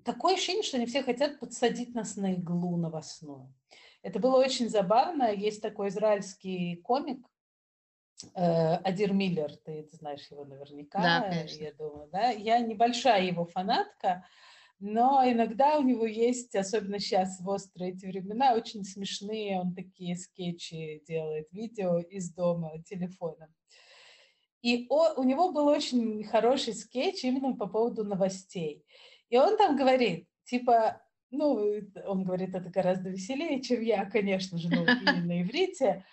такое 0.03 0.35
ощущение, 0.35 0.63
что 0.63 0.77
они 0.77 0.85
все 0.85 1.03
хотят 1.03 1.39
подсадить 1.39 1.93
нас 1.93 2.15
на 2.15 2.33
иглу 2.33 2.77
новостную. 2.77 3.53
Это 4.01 4.19
было 4.19 4.37
очень 4.37 4.69
забавно. 4.69 5.33
Есть 5.33 5.61
такой 5.61 5.89
израильский 5.89 6.77
комик, 6.77 7.27
Адир 8.33 9.13
Миллер, 9.13 9.55
ты 9.57 9.87
знаешь 9.91 10.27
его 10.31 10.45
наверняка, 10.45 11.01
да, 11.01 11.29
конечно. 11.29 11.63
я 11.63 11.73
думаю, 11.73 12.09
да? 12.11 12.29
Я 12.31 12.59
небольшая 12.59 13.23
его 13.23 13.45
фанатка, 13.45 14.25
но 14.79 15.23
иногда 15.25 15.77
у 15.79 15.83
него 15.83 16.05
есть, 16.05 16.55
особенно 16.55 16.99
сейчас 16.99 17.39
в 17.39 17.49
острые 17.49 17.91
эти 17.91 18.05
времена, 18.05 18.53
очень 18.53 18.83
смешные, 18.83 19.59
он 19.59 19.73
такие 19.73 20.15
скетчи 20.15 21.03
делает, 21.07 21.47
видео 21.51 21.99
из 21.99 22.31
дома 22.33 22.81
телефоном. 22.83 23.53
И 24.61 24.87
о, 24.89 25.13
у 25.19 25.23
него 25.23 25.51
был 25.51 25.67
очень 25.67 26.23
хороший 26.23 26.73
скетч 26.73 27.23
именно 27.23 27.55
по 27.55 27.67
поводу 27.67 28.03
новостей. 28.03 28.83
И 29.29 29.37
он 29.37 29.57
там 29.57 29.75
говорит, 29.75 30.27
типа, 30.45 31.01
ну, 31.31 31.81
он 32.05 32.23
говорит, 32.23 32.55
это 32.55 32.69
гораздо 32.69 33.09
веселее, 33.09 33.61
чем 33.61 33.81
я, 33.81 34.05
конечно 34.05 34.57
же, 34.57 34.69
ну, 34.69 34.85
на 34.85 35.41
иврите, 35.41 36.05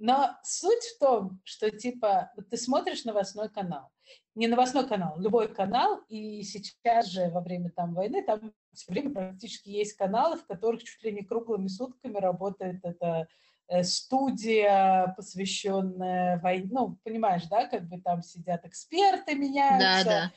но 0.00 0.36
суть 0.42 0.82
в 0.96 0.98
том, 0.98 1.40
что 1.44 1.70
типа 1.70 2.32
ты 2.50 2.56
смотришь 2.56 3.04
новостной 3.04 3.50
канал, 3.50 3.90
не 4.34 4.48
новостной 4.48 4.88
канал, 4.88 5.20
любой 5.20 5.52
канал, 5.52 6.00
и 6.08 6.42
сейчас 6.42 7.06
же 7.06 7.28
во 7.28 7.40
время 7.40 7.70
там 7.70 7.94
войны 7.94 8.24
там 8.24 8.52
все 8.72 8.92
время 8.92 9.12
практически 9.12 9.68
есть 9.68 9.94
каналы, 9.94 10.36
в 10.38 10.46
которых 10.46 10.82
чуть 10.82 11.02
ли 11.02 11.12
не 11.12 11.22
круглыми 11.22 11.68
сутками 11.68 12.16
работает 12.16 12.80
эта 12.82 13.28
э, 13.68 13.82
студия, 13.82 15.12
посвященная 15.16 16.40
войне. 16.40 16.68
Ну, 16.72 16.98
понимаешь, 17.04 17.46
да, 17.46 17.66
как 17.66 17.88
бы 17.88 18.00
там 18.00 18.22
сидят 18.22 18.64
эксперты, 18.64 19.34
меняются. 19.34 20.04
Да, 20.04 20.04
да. 20.04 20.32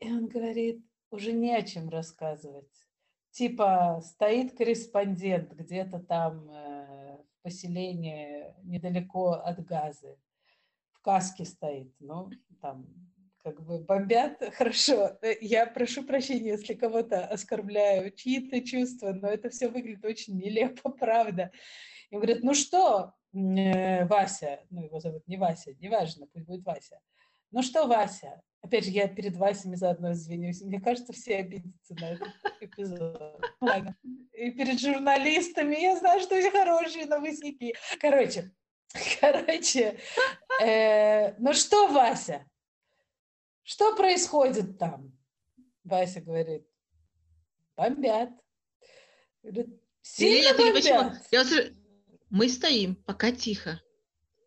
И 0.00 0.12
он 0.12 0.28
говорит, 0.28 0.84
уже 1.10 1.32
не 1.32 1.54
о 1.54 1.62
чем 1.62 1.88
рассказывать. 1.88 2.72
Типа 3.32 4.00
стоит 4.02 4.56
корреспондент 4.56 5.52
где-то 5.52 5.98
там 5.98 6.50
э, 6.50 6.75
поселение 7.46 8.56
недалеко 8.64 9.34
от 9.34 9.64
Газы. 9.64 10.18
В 10.90 11.00
каске 11.00 11.44
стоит, 11.44 11.94
ну, 12.00 12.28
там 12.60 12.88
как 13.44 13.62
бы 13.64 13.78
бомбят, 13.78 14.42
хорошо. 14.54 15.16
Э, 15.22 15.34
я 15.40 15.64
прошу 15.66 16.02
прощения, 16.02 16.50
если 16.50 16.74
кого-то 16.74 17.24
оскорбляю, 17.24 18.10
чьи-то 18.10 18.60
чувства, 18.62 19.12
но 19.12 19.28
это 19.28 19.48
все 19.50 19.68
выглядит 19.68 20.04
очень 20.04 20.36
нелепо, 20.36 20.90
правда. 21.04 21.52
И 22.10 22.16
говорят, 22.16 22.42
ну 22.42 22.52
что, 22.52 23.12
э, 23.32 24.04
Вася, 24.06 24.64
ну 24.70 24.82
его 24.82 24.98
зовут 24.98 25.28
не 25.28 25.36
Вася, 25.36 25.72
неважно, 25.78 26.26
пусть 26.26 26.46
будет 26.46 26.64
Вася. 26.64 26.98
Ну 27.50 27.62
что, 27.62 27.86
Вася, 27.86 28.42
Опять 28.66 28.84
же, 28.84 28.90
я 28.90 29.06
перед 29.06 29.36
Васями 29.36 29.76
заодно 29.76 30.12
извинюсь. 30.12 30.60
Мне 30.60 30.80
кажется, 30.80 31.12
все 31.12 31.36
обидятся 31.36 31.94
на 31.94 32.10
этот 32.14 32.28
эпизод. 32.60 33.40
Ладно. 33.60 33.96
И 34.32 34.50
перед 34.50 34.80
журналистами. 34.80 35.76
Я 35.80 35.96
знаю, 35.96 36.20
что 36.20 36.34
они 36.34 36.50
хорошие 36.50 37.06
новостники. 37.06 37.76
Короче, 38.00 38.50
короче, 39.20 40.00
э, 40.60 41.34
ну 41.38 41.52
что, 41.52 41.86
Вася? 41.86 42.44
Что 43.62 43.94
происходит 43.94 44.78
там? 44.80 45.16
Вася 45.84 46.20
говорит, 46.20 46.66
бомбят. 47.76 48.30
Говорит, 49.44 49.80
сильно 50.02 50.48
Нет, 50.48 50.56
бомбят. 50.56 51.22
Я, 51.30 51.44
мы 52.30 52.48
стоим, 52.48 52.96
пока 52.96 53.30
тихо. 53.30 53.80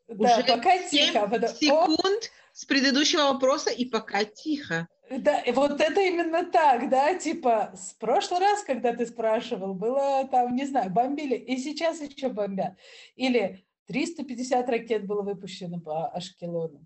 Да, 0.09 0.39
Уже 0.39 0.43
пока 0.45 0.89
тихо. 0.89 1.23
А 1.23 1.47
секунд 1.47 2.31
с 2.59 2.65
предыдущего 2.65 3.21
вопроса 3.31 3.69
и 3.69 3.85
пока 3.85 4.25
тихо. 4.25 4.89
Да, 5.09 5.41
вот 5.53 5.79
это 5.79 6.01
именно 6.01 6.43
так, 6.43 6.89
да, 6.89 7.15
типа, 7.15 7.71
с 7.73 7.93
прошлый 7.93 8.41
раз, 8.41 8.63
когда 8.63 8.93
ты 8.93 9.05
спрашивал, 9.05 9.73
было 9.73 10.27
там, 10.29 10.53
не 10.53 10.65
знаю, 10.65 10.91
бомбили, 10.91 11.35
и 11.35 11.57
сейчас 11.57 12.01
еще 12.01 12.27
бомбят. 12.27 12.73
Или 13.15 13.65
350 13.87 14.69
ракет 14.69 15.07
было 15.07 15.21
выпущено 15.21 15.79
по 15.79 16.09
Ашкелону. 16.09 16.85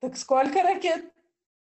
Так 0.00 0.16
сколько 0.16 0.64
ракет? 0.64 1.04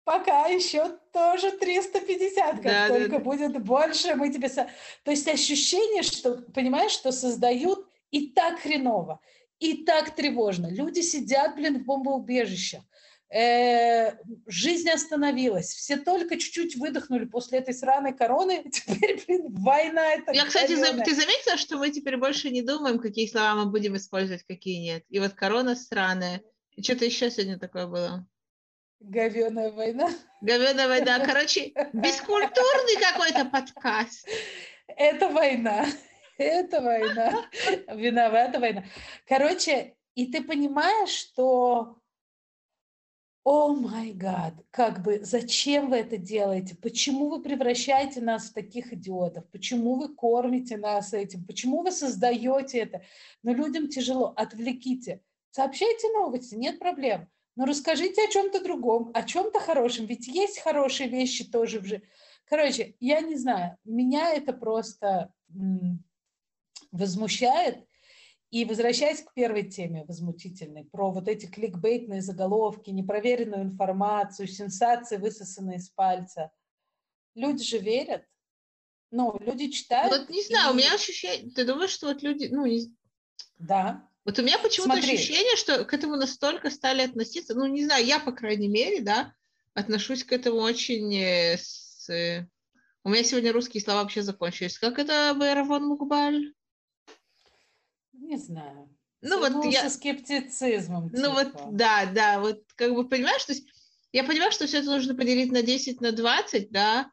Пока 0.04 0.46
еще 0.46 0.98
тоже 1.12 1.50
350, 1.52 2.54
как 2.54 2.62
да, 2.62 2.88
только 2.88 3.10
да, 3.10 3.18
да. 3.18 3.24
будет 3.24 3.62
больше, 3.62 4.14
мы 4.14 4.32
тебе... 4.32 4.48
То 4.48 5.10
есть 5.10 5.28
ощущение, 5.28 6.02
что, 6.02 6.38
понимаешь, 6.54 6.92
что 6.92 7.12
создают 7.12 7.86
и 8.10 8.30
так 8.30 8.60
хреново, 8.60 9.20
и 9.58 9.84
так 9.84 10.14
тревожно. 10.14 10.68
Люди 10.68 11.00
сидят, 11.00 11.56
блин, 11.56 11.82
в 11.82 11.84
бомбоубежищах. 11.84 12.82
Э, 13.28 14.12
жизнь 14.46 14.88
остановилась. 14.88 15.72
Все 15.72 15.96
только 15.96 16.38
чуть-чуть 16.38 16.76
выдохнули 16.76 17.24
после 17.24 17.58
этой 17.58 17.74
сраной 17.74 18.12
короны. 18.12 18.64
Теперь, 18.70 19.24
блин, 19.26 19.46
война 19.48 20.14
это. 20.14 20.32
Я, 20.32 20.46
кстати, 20.46 20.74
за, 20.74 20.92
ты 21.02 21.14
заметила, 21.14 21.56
что 21.56 21.76
мы 21.76 21.90
теперь 21.90 22.16
больше 22.18 22.50
не 22.50 22.62
думаем, 22.62 23.00
какие 23.00 23.26
слова 23.26 23.56
мы 23.56 23.70
будем 23.70 23.96
использовать, 23.96 24.44
какие 24.44 24.78
нет. 24.78 25.04
И 25.08 25.18
вот 25.18 25.32
корона 25.32 25.74
сраная. 25.74 26.42
И 26.76 26.82
что-то 26.82 27.04
еще 27.04 27.30
сегодня 27.30 27.58
такое 27.58 27.86
было. 27.86 28.26
Говеная 29.00 29.72
война. 29.72 30.10
Говеная 30.40 30.86
война. 30.86 31.18
Короче, 31.26 31.72
бескультурный 31.92 33.00
какой-то 33.00 33.44
подкаст. 33.46 34.28
Это 34.86 35.28
война. 35.28 35.86
Это 36.38 36.80
война. 36.80 37.48
Виновата 37.94 38.60
война. 38.60 38.84
Короче, 39.26 39.94
и 40.14 40.26
ты 40.26 40.42
понимаешь, 40.42 41.10
что 41.10 41.98
о 43.44 43.68
май 43.68 44.12
гад, 44.12 44.54
как 44.70 45.04
бы, 45.04 45.20
зачем 45.22 45.90
вы 45.90 45.98
это 45.98 46.16
делаете? 46.16 46.74
Почему 46.74 47.28
вы 47.28 47.40
превращаете 47.42 48.20
нас 48.20 48.50
в 48.50 48.54
таких 48.54 48.92
идиотов? 48.92 49.48
Почему 49.50 49.94
вы 49.94 50.14
кормите 50.14 50.76
нас 50.76 51.14
этим? 51.14 51.44
Почему 51.44 51.82
вы 51.82 51.92
создаете 51.92 52.78
это? 52.78 53.02
Но 53.44 53.52
людям 53.52 53.88
тяжело, 53.88 54.32
отвлеките. 54.36 55.22
Сообщайте 55.50 56.12
новости, 56.12 56.56
нет 56.56 56.80
проблем. 56.80 57.28
Но 57.54 57.66
расскажите 57.66 58.24
о 58.24 58.30
чем-то 58.30 58.62
другом, 58.62 59.12
о 59.14 59.22
чем-то 59.22 59.60
хорошем. 59.60 60.06
Ведь 60.06 60.26
есть 60.26 60.58
хорошие 60.58 61.08
вещи 61.08 61.48
тоже 61.48 61.78
в 61.78 61.84
жизни. 61.84 62.06
Короче, 62.46 62.96
я 63.00 63.20
не 63.20 63.36
знаю, 63.36 63.76
меня 63.84 64.32
это 64.34 64.52
просто 64.52 65.32
возмущает. 66.96 67.84
И 68.50 68.64
возвращаясь 68.64 69.22
к 69.22 69.34
первой 69.34 69.64
теме 69.64 70.04
возмутительной, 70.04 70.84
про 70.84 71.10
вот 71.10 71.28
эти 71.28 71.46
кликбейтные 71.46 72.22
заголовки, 72.22 72.90
непроверенную 72.90 73.64
информацию, 73.64 74.46
сенсации, 74.46 75.16
высосанные 75.16 75.78
из 75.78 75.90
пальца. 75.90 76.50
Люди 77.34 77.64
же 77.64 77.78
верят. 77.78 78.22
Ну, 79.10 79.36
люди 79.40 79.70
читают. 79.70 80.16
Вот 80.16 80.30
не 80.30 80.42
знаю, 80.42 80.70
и... 80.70 80.72
у 80.72 80.76
меня 80.76 80.94
ощущение, 80.94 81.50
ты 81.50 81.64
думаешь, 81.64 81.90
что 81.90 82.06
вот 82.06 82.22
люди, 82.22 82.48
ну, 82.50 82.66
не... 82.66 82.94
Да. 83.58 84.08
Вот 84.24 84.38
у 84.38 84.42
меня 84.42 84.58
почему-то 84.58 84.94
ощущение, 84.94 85.56
что 85.56 85.84
к 85.84 85.94
этому 85.94 86.16
настолько 86.16 86.70
стали 86.70 87.02
относиться, 87.02 87.54
ну, 87.54 87.66
не 87.66 87.84
знаю, 87.84 88.04
я, 88.04 88.18
по 88.18 88.32
крайней 88.32 88.68
мере, 88.68 89.00
да, 89.00 89.32
отношусь 89.74 90.24
к 90.24 90.32
этому 90.32 90.58
очень 90.58 91.14
э, 91.14 91.58
с... 91.58 92.08
Э, 92.10 92.48
у 93.04 93.08
меня 93.08 93.22
сегодня 93.22 93.52
русские 93.52 93.82
слова 93.82 94.02
вообще 94.02 94.22
закончились. 94.22 94.78
Как 94.78 94.98
это 94.98 95.32
Бэравон 95.38 95.86
Мукбаль? 95.86 96.55
Не 98.26 98.38
знаю. 98.38 98.88
Ну 99.22 99.38
вот 99.38 99.72
я... 99.72 99.82
со 99.82 99.90
скептицизмом. 99.90 101.10
Ну 101.12 101.32
вот, 101.32 101.52
типа. 101.52 101.68
да, 101.72 102.06
да, 102.06 102.40
вот 102.40 102.62
как 102.74 102.92
бы 102.92 103.08
понимаешь, 103.08 103.44
то 103.44 103.52
есть 103.52 103.66
я 104.12 104.24
понимаю, 104.24 104.50
что 104.50 104.66
все 104.66 104.78
это 104.78 104.90
нужно 104.90 105.14
поделить 105.14 105.52
на 105.52 105.62
10, 105.62 106.00
на 106.00 106.12
20, 106.12 106.70
да, 106.70 107.10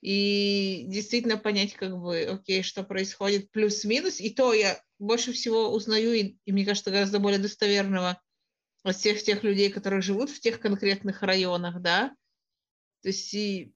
и 0.00 0.84
действительно 0.86 1.36
понять, 1.36 1.74
как 1.74 1.96
бы, 1.98 2.22
окей, 2.24 2.62
что 2.62 2.84
происходит, 2.84 3.50
плюс-минус. 3.50 4.20
И 4.20 4.30
то 4.30 4.52
я 4.52 4.80
больше 4.98 5.32
всего 5.32 5.72
узнаю, 5.72 6.12
и, 6.12 6.36
и 6.44 6.52
мне 6.52 6.64
кажется, 6.64 6.90
гораздо 6.90 7.18
более 7.18 7.38
достоверного 7.38 8.20
от 8.82 8.96
всех 8.96 9.22
тех 9.22 9.42
людей, 9.42 9.70
которые 9.70 10.02
живут 10.02 10.30
в 10.30 10.40
тех 10.40 10.60
конкретных 10.60 11.22
районах, 11.22 11.80
да. 11.80 12.14
То 13.02 13.08
есть, 13.08 13.34
и, 13.34 13.72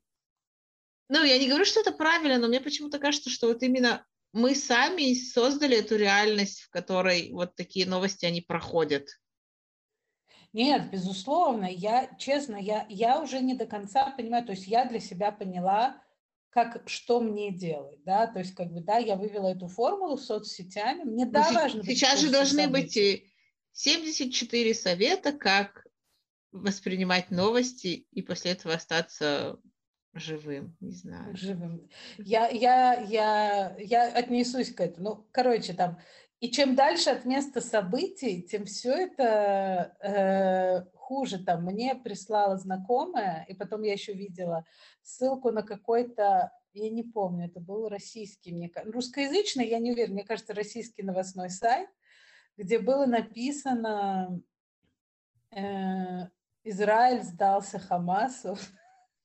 ну, 1.09 1.25
я 1.25 1.39
не 1.39 1.49
говорю, 1.49 1.65
что 1.65 1.81
это 1.81 1.93
правильно, 1.93 2.39
но 2.39 2.49
мне 2.49 2.61
почему-то 2.61 2.99
кажется, 2.99 3.31
что 3.31 3.49
вот 3.49 3.63
именно 3.63 4.05
мы 4.37 4.55
сами 4.55 5.15
создали 5.15 5.79
эту 5.79 5.97
реальность, 5.97 6.61
в 6.61 6.69
которой 6.69 7.31
вот 7.33 7.57
такие 7.57 7.87
новости, 7.87 8.27
они 8.27 8.43
проходят. 8.43 9.09
Нет, 10.53 10.91
безусловно, 10.91 11.65
я, 11.65 12.15
честно, 12.19 12.57
я, 12.57 12.85
я 12.91 13.23
уже 13.23 13.41
не 13.41 13.55
до 13.55 13.65
конца 13.65 14.11
понимаю, 14.11 14.45
то 14.45 14.53
есть 14.53 14.67
я 14.67 14.85
для 14.85 15.01
себя 15.01 15.33
поняла, 15.33 16.03
как, 16.51 16.87
что 16.87 17.21
мне 17.21 17.51
делать, 17.51 18.03
да, 18.05 18.27
то 18.27 18.41
есть 18.41 18.55
как 18.55 18.73
бы, 18.73 18.81
да, 18.81 18.99
я 18.99 19.17
вывела 19.17 19.49
эту 19.49 19.69
формулу 19.69 20.19
соцсетями, 20.19 21.05
мне, 21.05 21.25
да, 21.25 21.49
ну, 21.49 21.55
важно 21.55 21.83
Сейчас 21.83 22.21
же 22.21 22.31
должны 22.31 22.65
событий. 22.65 23.13
быть 23.13 23.33
74 23.73 24.75
совета, 24.75 25.33
как 25.33 25.87
воспринимать 26.53 27.31
новости 27.31 28.07
и 28.11 28.21
после 28.21 28.53
этого 28.53 28.75
остаться 28.75 29.59
живым, 30.19 30.77
не 30.81 30.93
знаю. 30.93 31.37
Живым. 31.37 31.89
Я, 32.19 32.49
я, 32.49 32.95
я, 32.95 33.77
я 33.79 34.09
отнесусь 34.09 34.73
к 34.73 34.81
этому. 34.81 35.09
Ну, 35.09 35.27
короче, 35.33 35.73
там, 35.73 35.99
и 36.41 36.51
чем 36.51 36.75
дальше 36.75 37.11
от 37.11 37.25
места 37.25 37.61
событий, 37.61 38.43
тем 38.43 38.67
все 38.67 38.93
это 38.93 39.97
э, 40.01 40.97
хуже. 40.97 41.43
Там 41.43 41.65
мне 41.65 41.95
прислала 41.95 42.57
знакомая, 42.59 43.45
и 43.49 43.55
потом 43.55 43.83
я 43.83 43.93
еще 43.93 44.13
видела 44.13 44.67
ссылку 45.03 45.51
на 45.51 45.63
какой-то, 45.63 46.53
я 46.73 46.91
не 46.91 47.05
помню, 47.05 47.47
это 47.47 47.61
был 47.61 47.89
российский, 47.89 48.53
мне 48.53 48.71
русскоязычный, 48.85 49.69
я 49.69 49.79
не 49.79 49.93
уверена, 49.93 50.15
мне 50.15 50.25
кажется, 50.25 50.53
российский 50.53 51.03
новостной 51.03 51.49
сайт, 51.49 51.89
где 52.57 52.79
было 52.79 53.07
написано 53.07 54.43
э, 55.53 56.29
«Израиль 56.65 57.23
сдался 57.23 57.79
Хамасу». 57.79 58.59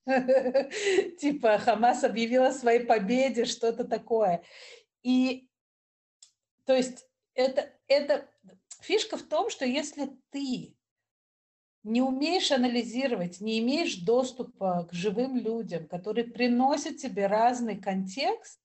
Типа 1.18 1.58
Хамас 1.58 2.04
объявила 2.04 2.48
о 2.48 2.52
своей 2.52 2.80
победе, 2.84 3.44
что-то 3.44 3.84
такое. 3.84 4.42
И 5.02 5.48
то 6.64 6.74
есть 6.74 7.06
это, 7.34 7.72
это 7.88 8.28
фишка 8.80 9.16
в 9.16 9.22
том, 9.22 9.50
что 9.50 9.64
если 9.64 10.10
ты 10.30 10.76
не 11.84 12.00
умеешь 12.00 12.52
анализировать, 12.52 13.40
не 13.40 13.58
имеешь 13.58 13.96
доступа 13.96 14.86
к 14.90 14.92
живым 14.92 15.36
людям, 15.36 15.88
которые 15.88 16.24
приносят 16.24 16.98
тебе 16.98 17.26
разный 17.26 17.76
контекст, 17.76 18.60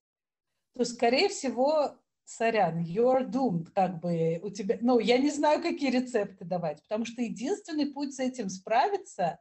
то, 0.74 0.86
скорее 0.86 1.30
всего, 1.30 1.98
сорян, 2.26 2.84
you're 2.84 3.26
doomed, 3.26 3.72
как 3.74 4.00
бы 4.00 4.40
у 4.44 4.50
тебя, 4.50 4.78
ну, 4.82 5.00
я 5.00 5.18
не 5.18 5.32
знаю, 5.32 5.62
какие 5.62 5.90
рецепты 5.90 6.46
давать, 6.46 6.82
потому 6.84 7.06
что 7.06 7.22
единственный 7.22 7.88
путь 7.88 8.14
с 8.14 8.20
этим 8.20 8.50
справиться, 8.50 9.40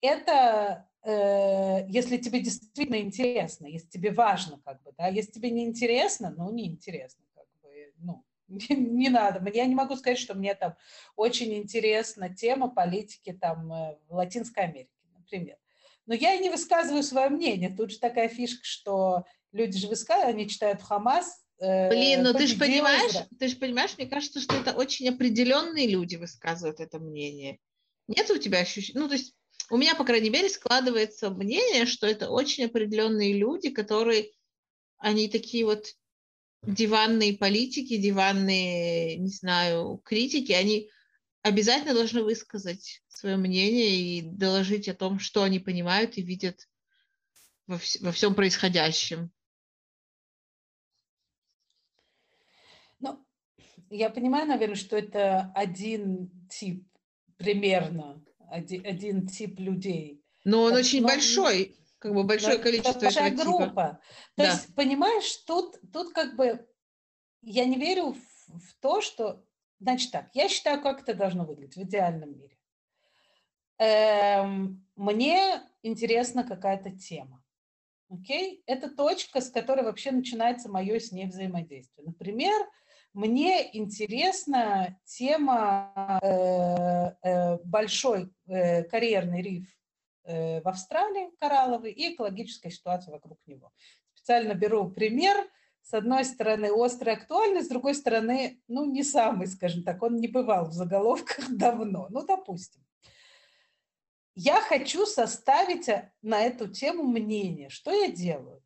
это 0.00 0.88
э, 1.04 1.86
если 1.88 2.16
тебе 2.16 2.40
действительно 2.40 3.00
интересно, 3.00 3.66
если 3.66 3.88
тебе 3.88 4.10
важно, 4.10 4.60
как 4.64 4.82
бы, 4.82 4.92
да, 4.96 5.08
если 5.08 5.32
тебе 5.32 5.50
не 5.50 5.64
интересно, 5.64 6.34
ну, 6.36 6.50
не 6.50 6.66
интересно, 6.66 7.24
как 7.34 7.46
бы, 7.62 7.92
ну, 7.98 8.24
не 8.48 9.08
надо. 9.08 9.48
Я 9.52 9.66
не 9.66 9.74
могу 9.74 9.96
сказать, 9.96 10.18
что 10.18 10.34
мне 10.34 10.54
там 10.54 10.74
очень 11.16 11.54
интересна 11.54 12.34
тема 12.34 12.68
политики 12.68 13.32
там 13.32 13.72
э, 13.72 13.96
в 14.08 14.14
Латинской 14.14 14.64
Америке, 14.64 14.90
например. 15.16 15.56
Но 16.06 16.14
я 16.14 16.34
и 16.34 16.42
не 16.42 16.50
высказываю 16.50 17.02
свое 17.02 17.30
мнение. 17.30 17.74
Тут 17.74 17.92
же 17.92 17.98
такая 17.98 18.28
фишка, 18.28 18.64
что 18.64 19.24
люди 19.52 19.78
же 19.78 19.88
высказывают, 19.88 20.34
они 20.34 20.48
читают 20.48 20.82
Хамас, 20.82 21.44
э, 21.58 21.88
Блин, 21.88 22.22
ну 22.22 22.32
ты 22.34 22.46
же 22.46 22.58
понимаешь, 22.58 23.26
ты 23.38 23.48
же 23.48 23.56
понимаешь, 23.56 23.96
мне 23.96 24.06
кажется, 24.06 24.40
что 24.40 24.56
это 24.56 24.72
очень 24.72 25.08
определенные 25.08 25.86
люди 25.86 26.16
высказывают 26.16 26.80
это 26.80 26.98
мнение. 26.98 27.58
Нет 28.06 28.30
у 28.30 28.36
тебя 28.36 28.58
ощущения? 28.58 29.00
Ну, 29.00 29.08
то 29.08 29.14
есть 29.14 29.34
у 29.70 29.76
меня, 29.76 29.94
по 29.94 30.04
крайней 30.04 30.30
мере, 30.30 30.48
складывается 30.48 31.30
мнение, 31.30 31.86
что 31.86 32.06
это 32.06 32.30
очень 32.30 32.64
определенные 32.64 33.32
люди, 33.32 33.70
которые, 33.70 34.32
они 34.98 35.28
такие 35.28 35.64
вот 35.64 35.86
диванные 36.62 37.36
политики, 37.36 37.96
диванные, 37.96 39.16
не 39.16 39.28
знаю, 39.28 40.00
критики, 40.04 40.52
они 40.52 40.90
обязательно 41.42 41.94
должны 41.94 42.22
высказать 42.22 43.02
свое 43.08 43.36
мнение 43.36 43.90
и 43.96 44.22
доложить 44.22 44.88
о 44.88 44.94
том, 44.94 45.18
что 45.18 45.42
они 45.42 45.58
понимают 45.58 46.16
и 46.16 46.22
видят 46.22 46.68
во, 47.66 47.76
вс- 47.76 47.98
во 48.00 48.12
всем 48.12 48.34
происходящем. 48.34 49.30
Ну, 53.00 53.22
я 53.90 54.08
понимаю, 54.08 54.46
наверное, 54.46 54.76
что 54.76 54.96
это 54.96 55.52
один 55.54 56.48
тип 56.48 56.86
примерно, 57.36 58.23
один, 58.50 58.86
один 58.86 59.26
тип 59.26 59.58
людей. 59.58 60.22
Но 60.44 60.62
он 60.64 60.70
так, 60.70 60.80
очень 60.80 61.02
но... 61.02 61.08
большой 61.08 61.76
как 62.04 62.12
бы 62.12 62.24
большое 62.24 62.58
количество 62.58 63.00
большая 63.00 63.32
этого 63.32 63.44
группа. 63.44 63.66
Типа. 63.66 64.00
То 64.36 64.42
да. 64.42 64.50
есть, 64.50 64.74
понимаешь, 64.74 65.36
тут, 65.46 65.80
тут 65.90 66.12
как 66.12 66.36
бы 66.36 66.68
я 67.40 67.64
не 67.64 67.78
верю 67.78 68.12
в, 68.12 68.58
в 68.58 68.74
то, 68.80 69.00
что... 69.00 69.42
Значит 69.80 70.12
так, 70.12 70.28
я 70.34 70.50
считаю, 70.50 70.82
как 70.82 71.00
это 71.00 71.14
должно 71.14 71.46
выглядеть 71.46 71.76
в 71.76 71.82
идеальном 71.82 72.38
мире. 72.38 72.58
Эм, 73.78 74.86
мне 74.96 75.62
интересна 75.82 76.44
какая-то 76.44 76.90
тема. 76.90 77.42
Окей? 78.10 78.62
Это 78.66 78.90
точка, 78.90 79.40
с 79.40 79.50
которой 79.50 79.82
вообще 79.82 80.10
начинается 80.10 80.70
мое 80.70 81.00
с 81.00 81.10
ней 81.10 81.26
взаимодействие. 81.26 82.06
Например, 82.06 82.54
мне 83.14 83.76
интересна 83.78 84.98
тема 85.04 86.18
э, 86.20 87.12
э, 87.22 87.58
большой 87.64 88.32
э, 88.46 88.82
карьерный 88.84 89.40
риф 89.40 89.68
в 90.26 90.62
Австралии, 90.64 91.28
коралловый, 91.38 91.92
и 91.92 92.14
экологическая 92.14 92.70
ситуация 92.70 93.12
вокруг 93.12 93.38
него. 93.44 93.70
Специально 94.14 94.54
беру 94.54 94.90
пример. 94.90 95.36
С 95.82 95.92
одной 95.92 96.24
стороны, 96.24 96.72
острый 96.72 97.12
актуальный, 97.12 97.62
с 97.62 97.68
другой 97.68 97.94
стороны, 97.94 98.58
ну, 98.66 98.90
не 98.90 99.02
самый, 99.02 99.46
скажем 99.48 99.82
так, 99.82 100.02
он 100.02 100.16
не 100.16 100.28
бывал 100.28 100.64
в 100.64 100.72
заголовках 100.72 101.44
давно. 101.50 102.06
Ну, 102.08 102.24
допустим. 102.24 102.82
Я 104.34 104.62
хочу 104.62 105.04
составить 105.04 105.90
на 106.22 106.40
эту 106.40 106.68
тему 106.68 107.02
мнение. 107.02 107.68
Что 107.68 107.92
я 107.92 108.10
делаю? 108.10 108.63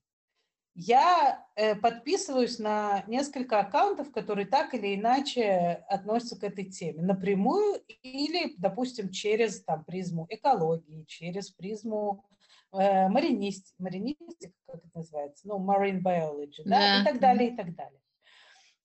Я 0.81 1.45
э, 1.57 1.75
подписываюсь 1.75 2.61
на 2.61 3.03
несколько 3.09 3.59
аккаунтов, 3.59 4.12
которые 4.12 4.47
так 4.47 4.75
или 4.75 4.95
иначе 4.95 5.85
относятся 5.88 6.38
к 6.38 6.45
этой 6.45 6.67
теме, 6.67 7.03
напрямую 7.03 7.83
или, 8.05 8.55
допустим, 8.59 9.11
через 9.11 9.64
там, 9.64 9.85
призму 9.85 10.29
экологии, 10.31 11.05
через 11.09 11.51
призму 11.51 12.25
э, 12.73 13.09
маринист, 13.09 13.75
маринистик, 13.79 14.53
как 14.67 14.77
это 14.77 14.88
называется, 14.95 15.49
ну, 15.49 15.59
marine 15.59 16.01
biology, 16.01 16.62
да, 16.64 16.79
да. 16.79 17.01
и 17.01 17.05
так 17.05 17.21
далее, 17.21 17.51
и 17.51 17.57
так 17.57 17.75
далее. 17.75 18.01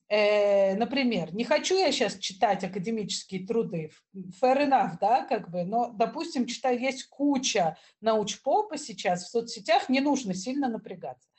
Э, 0.09 0.75
например, 0.75 1.31
не 1.35 1.43
хочу 1.43 1.77
я 1.77 1.91
сейчас 1.91 2.17
читать 2.17 2.63
академические 2.63 3.45
труды, 3.45 3.91
fair 4.41 4.67
enough, 4.67 4.97
да, 4.99 5.25
как 5.25 5.51
бы, 5.51 5.63
но, 5.63 5.91
допустим, 5.91 6.47
читаю, 6.47 6.79
есть 6.79 7.03
куча 7.03 7.77
научпопа 8.01 8.79
сейчас 8.79 9.25
в 9.25 9.29
соцсетях, 9.29 9.89
не 9.89 10.01
нужно 10.01 10.33
сильно 10.33 10.69
напрягаться. 10.69 11.29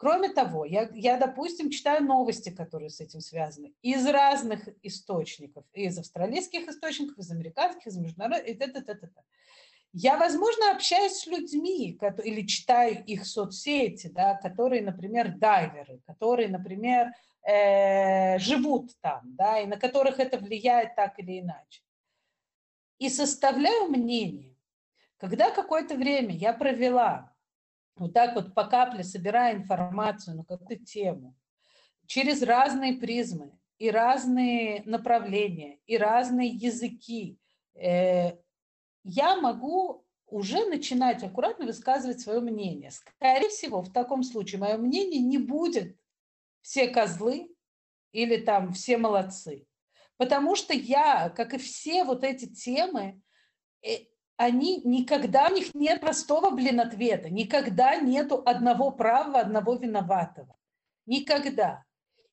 Кроме 0.00 0.30
того, 0.30 0.64
я, 0.64 0.88
я, 0.94 1.18
допустим, 1.18 1.68
читаю 1.68 2.02
новости, 2.02 2.48
которые 2.48 2.88
с 2.88 3.02
этим 3.02 3.20
связаны, 3.20 3.74
из 3.82 4.06
разных 4.06 4.66
источников, 4.82 5.66
из 5.74 5.98
австралийских 5.98 6.66
источников, 6.68 7.18
из 7.18 7.30
американских, 7.30 7.86
из 7.86 7.98
международных, 7.98 8.48
и 8.48 8.54
т.д. 8.54 9.10
Я, 9.92 10.16
возможно, 10.16 10.70
общаюсь 10.70 11.18
с 11.18 11.26
людьми 11.26 11.98
или 12.24 12.46
читаю 12.46 13.04
их 13.04 13.26
соцсети, 13.26 14.06
да, 14.06 14.36
которые, 14.36 14.80
например, 14.80 15.36
дайверы, 15.36 16.00
которые, 16.06 16.48
например, 16.48 17.08
э, 17.42 18.38
живут 18.38 18.98
там, 19.02 19.20
да, 19.24 19.60
и 19.60 19.66
на 19.66 19.76
которых 19.76 20.18
это 20.18 20.38
влияет 20.38 20.96
так 20.96 21.18
или 21.18 21.40
иначе. 21.40 21.82
И 22.98 23.10
составляю 23.10 23.90
мнение. 23.90 24.56
Когда 25.18 25.50
какое-то 25.50 25.94
время 25.96 26.34
я 26.34 26.54
провела 26.54 27.29
вот 27.96 28.12
так 28.12 28.34
вот 28.34 28.54
по 28.54 28.64
капле 28.64 29.04
собирая 29.04 29.56
информацию 29.56 30.36
на 30.36 30.44
какую-то 30.44 30.84
тему, 30.84 31.36
через 32.06 32.42
разные 32.42 32.94
призмы 32.94 33.52
и 33.78 33.90
разные 33.90 34.82
направления, 34.84 35.78
и 35.86 35.96
разные 35.96 36.48
языки, 36.48 37.38
э, 37.74 38.36
я 39.04 39.36
могу 39.36 40.04
уже 40.26 40.66
начинать 40.66 41.22
аккуратно 41.22 41.66
высказывать 41.66 42.20
свое 42.20 42.40
мнение. 42.40 42.90
Скорее 42.90 43.48
всего, 43.48 43.82
в 43.82 43.92
таком 43.92 44.22
случае 44.22 44.60
мое 44.60 44.76
мнение 44.76 45.20
не 45.20 45.38
будет 45.38 45.96
все 46.62 46.88
козлы 46.88 47.54
или 48.12 48.36
там 48.36 48.72
все 48.72 48.96
молодцы. 48.96 49.66
Потому 50.16 50.54
что 50.54 50.74
я, 50.74 51.30
как 51.30 51.54
и 51.54 51.58
все 51.58 52.04
вот 52.04 52.24
эти 52.24 52.46
темы, 52.46 53.22
э, 53.82 54.09
они 54.40 54.80
никогда, 54.84 55.48
у 55.48 55.54
них 55.54 55.74
нет 55.74 56.00
простого, 56.00 56.48
блин, 56.48 56.80
ответа. 56.80 57.28
Никогда 57.28 57.96
нету 57.96 58.42
одного 58.46 58.90
права, 58.90 59.40
одного 59.40 59.74
виноватого. 59.74 60.56
Никогда. 61.04 61.84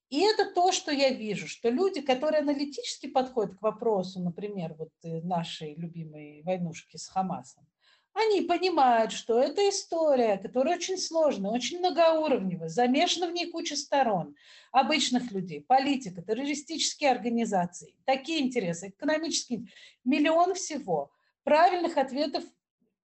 И 0.09 0.21
это 0.21 0.49
то, 0.49 0.71
что 0.71 0.89
я 0.89 1.09
вижу, 1.09 1.49
что 1.49 1.69
люди, 1.69 1.99
которые 1.99 2.43
аналитически 2.43 3.07
подходят 3.07 3.57
к 3.57 3.61
вопросу, 3.61 4.21
например, 4.21 4.73
вот 4.75 4.91
э, 5.03 5.19
нашей 5.21 5.75
любимой 5.75 6.43
войнушки 6.43 6.95
с 6.95 7.09
Хамасом, 7.09 7.67
они 8.13 8.39
понимают, 8.43 9.11
что 9.11 9.41
это 9.41 9.67
история, 9.67 10.37
которая 10.37 10.77
очень 10.77 10.97
сложная, 10.97 11.51
очень 11.51 11.79
многоуровневая, 11.79 12.69
замешана 12.69 13.27
в 13.27 13.33
ней 13.33 13.51
куча 13.51 13.75
сторон, 13.75 14.33
обычных 14.71 15.29
людей, 15.33 15.59
политика, 15.59 16.21
террористические 16.21 17.11
организации, 17.11 17.95
такие 18.05 18.41
интересы, 18.43 18.93
экономические, 18.97 19.67
миллион 20.05 20.53
всего. 20.53 21.11
Правильных 21.47 21.97
ответов 21.97 22.43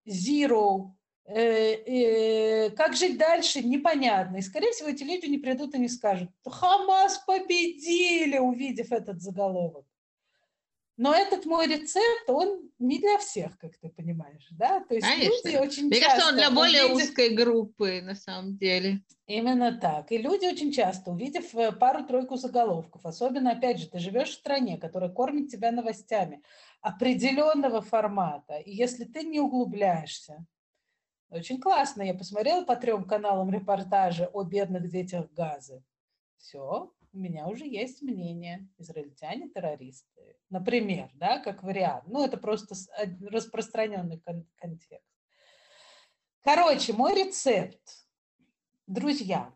zero, 0.05 0.91
э, 1.23 1.75
э, 1.75 2.69
как 2.71 2.93
жить 2.93 3.17
дальше, 3.17 3.63
непонятно. 3.63 4.35
И, 4.35 4.41
скорее 4.41 4.73
всего, 4.73 4.89
эти 4.89 5.03
люди 5.03 5.27
не 5.27 5.37
придут 5.37 5.73
и 5.75 5.79
не 5.79 5.87
скажут, 5.87 6.29
Хамас 6.45 7.19
победили, 7.19 8.37
увидев 8.39 8.91
этот 8.91 9.21
заголовок. 9.21 9.85
Но 10.95 11.13
этот 11.13 11.45
мой 11.45 11.65
рецепт, 11.65 12.29
он 12.29 12.69
не 12.77 12.99
для 12.99 13.17
всех, 13.17 13.57
как 13.57 13.75
ты 13.77 13.89
понимаешь, 13.89 14.47
да? 14.51 14.79
То 14.81 14.93
есть 14.93 15.07
Конечно. 15.07 15.47
люди 15.47 15.57
очень 15.57 15.85
Мне 15.87 15.99
часто... 15.99 16.09
кажется, 16.09 16.29
он 16.29 16.35
для 16.35 16.51
более 16.51 16.85
увидев... 16.85 17.09
узкой 17.09 17.29
группы, 17.35 18.01
на 18.03 18.13
самом 18.13 18.57
деле. 18.57 19.01
Именно 19.25 19.79
так. 19.79 20.11
И 20.11 20.19
люди 20.19 20.45
очень 20.45 20.71
часто, 20.71 21.09
увидев 21.09 21.55
э, 21.55 21.71
пару-тройку 21.71 22.35
заголовков, 22.35 23.05
особенно, 23.05 23.53
опять 23.53 23.79
же, 23.79 23.89
ты 23.89 23.97
живешь 23.97 24.29
в 24.29 24.33
стране, 24.33 24.77
которая 24.77 25.09
кормит 25.09 25.49
тебя 25.49 25.71
новостями 25.71 26.43
определенного 26.81 27.81
формата, 27.81 28.57
и 28.57 28.71
если 28.71 29.05
ты 29.05 29.23
не 29.23 29.39
углубляешься, 29.39 30.45
очень 31.29 31.59
классно, 31.59 32.03
я 32.03 32.13
посмотрела 32.13 32.63
по 32.63 32.75
трем 32.75 33.05
каналам 33.05 33.51
репортажи 33.51 34.29
о 34.31 34.43
бедных 34.43 34.87
детях 34.89 35.31
Газы. 35.31 35.81
Все, 36.37 36.91
у 37.13 37.19
меня 37.19 37.47
уже 37.47 37.65
есть 37.65 38.01
мнение. 38.01 38.67
Израильтяне 38.77 39.49
террористы. 39.49 40.35
Например, 40.49 41.09
да, 41.13 41.39
как 41.39 41.63
вариант. 41.63 42.05
Ну, 42.07 42.25
это 42.25 42.37
просто 42.37 42.75
распространенный 43.29 44.19
кон- 44.19 44.47
контекст. 44.55 45.07
Короче, 46.41 46.93
мой 46.93 47.13
рецепт. 47.13 47.79
Друзья, 48.87 49.53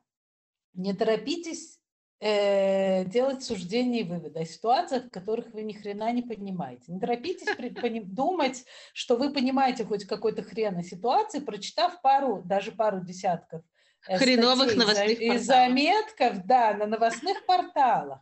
не 0.74 0.94
торопитесь 0.94 1.82
э, 2.20 3.04
делать 3.06 3.44
суждения 3.44 4.02
и 4.02 4.08
выводы 4.08 4.40
о 4.40 4.46
ситуациях, 4.46 5.06
в 5.06 5.10
которых 5.10 5.52
вы 5.52 5.64
ни 5.64 5.74
хрена 5.74 6.12
не 6.14 6.22
понимаете. 6.22 6.94
Не 6.94 7.00
торопитесь 7.00 7.50
думать, 8.06 8.66
что 8.94 9.18
вы 9.18 9.34
понимаете 9.34 9.84
хоть 9.84 10.06
какой-то 10.06 10.44
хрен 10.44 10.78
о 10.78 10.84
ситуации, 10.84 11.40
прочитав 11.40 12.02
пару, 12.02 12.44
даже 12.44 12.72
пару 12.72 13.04
десятков 13.04 13.64
Э, 14.08 14.18
Хреновых 14.18 14.76
новостных 14.76 15.22
и 15.22 15.38
заметков, 15.38 16.46
да, 16.46 16.74
на 16.74 16.86
новостных 16.86 17.46
порталах. 17.46 18.22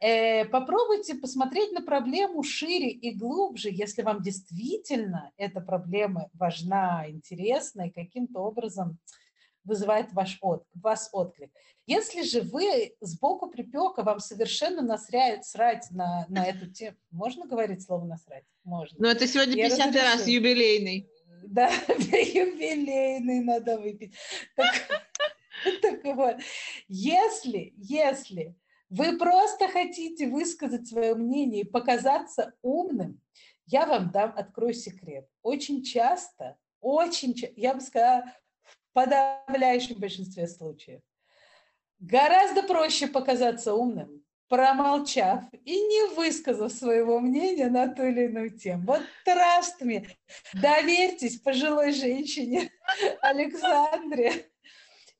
Э, 0.00 0.46
попробуйте 0.46 1.14
посмотреть 1.14 1.72
на 1.72 1.82
проблему 1.82 2.42
шире 2.42 2.88
и 2.90 3.14
глубже, 3.14 3.68
если 3.70 4.02
вам 4.02 4.22
действительно 4.22 5.30
эта 5.36 5.60
проблема 5.60 6.30
важна, 6.32 7.04
интересна 7.08 7.88
и 7.88 7.90
каким-то 7.90 8.40
образом 8.40 8.98
вызывает 9.64 10.12
ваш 10.14 10.38
от, 10.40 10.64
вас 10.74 11.10
отклик. 11.12 11.50
Если 11.86 12.22
же 12.22 12.40
вы 12.40 12.94
сбоку 13.00 13.48
припека, 13.48 14.02
вам 14.02 14.20
совершенно 14.20 14.80
насряет 14.80 15.44
срать 15.44 15.86
на, 15.90 16.24
на 16.30 16.46
эту 16.46 16.70
тему. 16.70 16.96
Можно 17.10 17.46
говорить 17.46 17.82
слово 17.82 18.06
насрать? 18.06 18.44
Можно. 18.64 18.96
Но 18.98 19.10
это 19.10 19.26
сегодня 19.26 19.54
50 19.56 19.94
раз 19.96 20.26
юбилейный. 20.26 21.10
Да, 21.42 21.70
юбилейный 21.88 23.40
надо 23.40 23.78
выпить. 23.78 24.14
Так, 24.56 24.74
так 25.82 26.04
вот, 26.04 26.36
если, 26.88 27.72
если 27.76 28.56
вы 28.88 29.18
просто 29.18 29.68
хотите 29.68 30.28
высказать 30.28 30.88
свое 30.88 31.14
мнение 31.14 31.62
и 31.62 31.68
показаться 31.68 32.54
умным, 32.62 33.20
я 33.66 33.86
вам 33.86 34.10
дам, 34.10 34.34
открою 34.36 34.74
секрет. 34.74 35.28
Очень 35.42 35.82
часто, 35.82 36.58
очень, 36.80 37.34
я 37.56 37.74
бы 37.74 37.80
сказала, 37.80 38.24
в 38.62 38.76
подавляющем 38.92 39.98
большинстве 39.98 40.48
случаев, 40.48 41.00
гораздо 41.98 42.62
проще 42.62 43.06
показаться 43.06 43.74
умным, 43.74 44.19
промолчав 44.50 45.44
и 45.64 45.80
не 45.80 46.14
высказав 46.16 46.72
своего 46.72 47.20
мнения 47.20 47.70
на 47.70 47.86
ту 47.88 48.02
или 48.02 48.24
иную 48.24 48.50
тему. 48.50 48.82
Вот 48.84 49.00
trust 49.26 49.80
me, 49.82 50.06
доверьтесь 50.52 51.38
пожилой 51.40 51.92
женщине 51.92 52.70
Александре. 53.22 54.46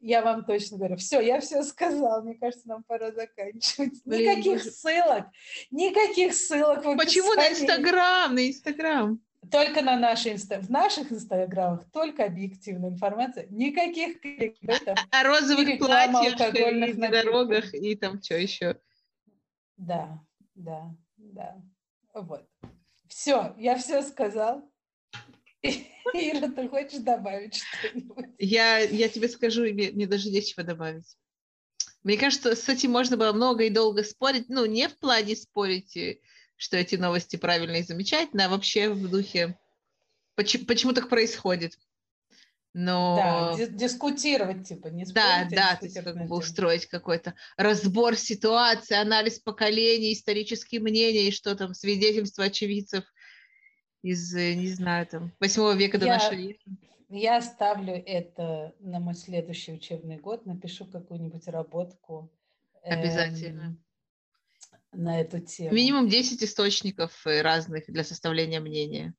Я 0.01 0.23
вам 0.23 0.45
точно 0.45 0.79
говорю. 0.79 0.97
Все, 0.97 1.21
я 1.21 1.41
все 1.41 1.63
сказал. 1.63 2.23
Мне 2.23 2.35
кажется, 2.35 2.67
нам 2.69 2.83
пора 2.83 3.13
заканчивать. 3.13 4.03
Блин, 4.05 4.31
никаких 4.31 4.59
боже. 4.59 4.71
ссылок. 4.71 5.27
Никаких 5.71 6.35
ссылок. 6.35 6.83
Почему 6.97 7.35
на 7.35 7.51
Инстаграм? 7.51 8.35
На 8.35 8.49
Инстаграм. 8.49 9.21
Только 9.51 9.83
на 9.83 9.97
наши 9.97 10.31
инста... 10.33 10.61
в 10.61 10.71
наших 10.71 11.13
инстаграмах 11.13 11.85
только 11.93 12.25
объективная 12.25 12.91
информация, 12.91 13.47
никаких 13.51 14.21
кликбейтов. 14.21 14.99
О 15.11 15.23
розовых 15.25 15.79
платьях 15.79 16.55
и 16.55 16.93
дорогах 16.93 17.75
и 17.75 17.95
там 17.97 18.23
что 18.23 18.37
еще. 18.37 18.77
Да, 19.81 20.23
да, 20.55 20.95
да. 21.17 21.63
Вот. 22.13 22.47
Все, 23.09 23.55
я 23.59 23.79
все 23.79 24.03
сказал. 24.03 24.71
Ира, 25.63 26.49
ты 26.49 26.69
хочешь 26.69 27.01
добавить 27.01 27.57
что-нибудь? 27.57 28.27
Я, 28.39 28.79
я 28.79 29.09
тебе 29.09 29.29
скажу, 29.29 29.63
мне, 29.63 29.91
мне 29.91 30.07
даже 30.07 30.29
нечего 30.29 30.65
добавить. 30.65 31.17
Мне 32.03 32.19
кажется, 32.19 32.55
с 32.55 32.69
этим 32.69 32.93
можно 32.93 33.17
было 33.17 33.33
много 33.33 33.65
и 33.65 33.71
долго 33.71 34.05
спорить. 34.05 34.51
Ну, 34.51 34.67
не 34.67 34.87
в 34.87 34.99
плане 34.99 35.35
спорить, 35.35 35.97
что 36.57 36.77
эти 36.77 36.97
новости 36.97 37.37
правильные 37.37 37.81
и 37.81 37.85
замечательные, 37.85 38.49
а 38.49 38.51
вообще 38.51 38.91
в 38.91 39.09
духе, 39.09 39.59
почему, 40.35 40.67
почему 40.67 40.93
так 40.93 41.09
происходит. 41.09 41.79
Но... 42.73 43.57
Да, 43.57 43.67
дискутировать, 43.67 44.69
типа, 44.69 44.89
не 44.89 45.05
спорить, 45.05 45.15
Да, 45.15 45.41
а 45.41 45.51
да, 45.51 45.77
то 45.77 45.87
есть 45.87 46.03
как 46.03 46.29
бы 46.29 46.37
устроить 46.37 46.87
какой-то 46.87 47.35
разбор 47.57 48.17
ситуации, 48.17 48.95
анализ 48.95 49.41
поколений, 49.41 50.13
исторические 50.13 50.81
мнения 50.81 51.29
и 51.29 51.33
что 51.33 51.57
там, 51.57 51.75
свидетельства 51.75 52.45
очевидцев 52.45 53.05
из, 54.03 54.35
э, 54.35 54.55
не 54.55 54.69
знаю, 54.69 55.07
там, 55.07 55.33
восьмого 55.41 55.75
века 55.75 55.99
до 55.99 56.07
я, 56.07 56.13
нашей 56.15 56.45
эры. 56.45 56.59
Я 57.09 57.41
ставлю 57.41 57.95
это 57.95 58.73
на 58.79 59.01
мой 59.01 59.15
следующий 59.15 59.73
учебный 59.73 60.19
год, 60.19 60.47
напишу 60.47 60.87
какую-нибудь 60.87 61.49
работку. 61.49 62.33
Обязательно. 62.85 63.63
Эм, 63.63 63.85
на 64.93 65.21
эту 65.21 65.41
тему. 65.41 65.75
Минимум 65.75 66.09
10 66.09 66.43
источников 66.45 67.27
э, 67.27 67.43
разных 67.43 67.85
для 67.89 68.05
составления 68.05 68.61
мнения. 68.61 69.15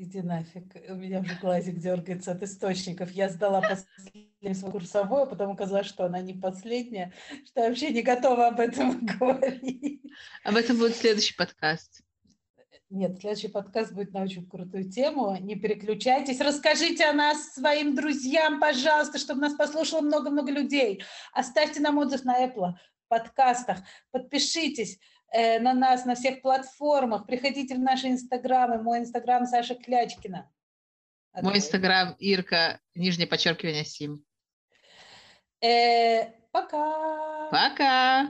Иди 0.00 0.22
нафиг, 0.22 0.76
у 0.88 0.94
меня 0.94 1.18
уже 1.18 1.34
глазик 1.40 1.78
дергается 1.78 2.30
от 2.30 2.40
источников. 2.44 3.10
Я 3.10 3.28
сдала 3.28 3.60
последнюю 3.60 4.54
свою 4.54 4.70
курсовую, 4.70 5.22
а 5.22 5.26
потом 5.26 5.50
оказалось, 5.50 5.88
что 5.88 6.04
она 6.04 6.20
не 6.20 6.34
последняя, 6.34 7.12
что 7.44 7.62
я 7.62 7.68
вообще 7.68 7.90
не 7.90 8.02
готова 8.02 8.46
об 8.46 8.60
этом 8.60 9.04
говорить. 9.18 10.00
Об 10.44 10.54
этом 10.54 10.78
будет 10.78 10.94
следующий 10.94 11.34
подкаст. 11.34 12.02
Нет, 12.90 13.18
следующий 13.18 13.48
подкаст 13.48 13.92
будет 13.92 14.12
на 14.12 14.22
очень 14.22 14.48
крутую 14.48 14.88
тему. 14.88 15.36
Не 15.40 15.56
переключайтесь. 15.56 16.40
Расскажите 16.40 17.04
о 17.06 17.12
нас 17.12 17.54
своим 17.54 17.96
друзьям, 17.96 18.60
пожалуйста, 18.60 19.18
чтобы 19.18 19.40
нас 19.40 19.54
послушало 19.54 20.02
много-много 20.02 20.52
людей. 20.52 21.02
Оставьте 21.32 21.80
нам 21.80 21.98
отзыв 21.98 22.22
на 22.22 22.46
Apple 22.46 22.74
подкастах. 23.08 23.78
Подпишитесь 24.12 25.00
э, 25.32 25.58
на 25.60 25.74
нас 25.74 26.04
на 26.04 26.14
всех 26.14 26.42
платформах. 26.42 27.26
Приходите 27.26 27.74
в 27.74 27.80
наши 27.80 28.08
инстаграмы. 28.08 28.82
Мой 28.82 29.00
инстаграм 29.00 29.46
Саша 29.46 29.74
Клячкина. 29.74 30.50
А 31.32 31.42
Мой 31.42 31.58
инстаграм 31.58 32.14
Ирка, 32.18 32.80
нижнее 32.94 33.26
подчеркивание 33.26 33.84
Сим. 33.84 34.24
Э, 35.60 36.32
пока. 36.50 37.48
Пока. 37.50 38.28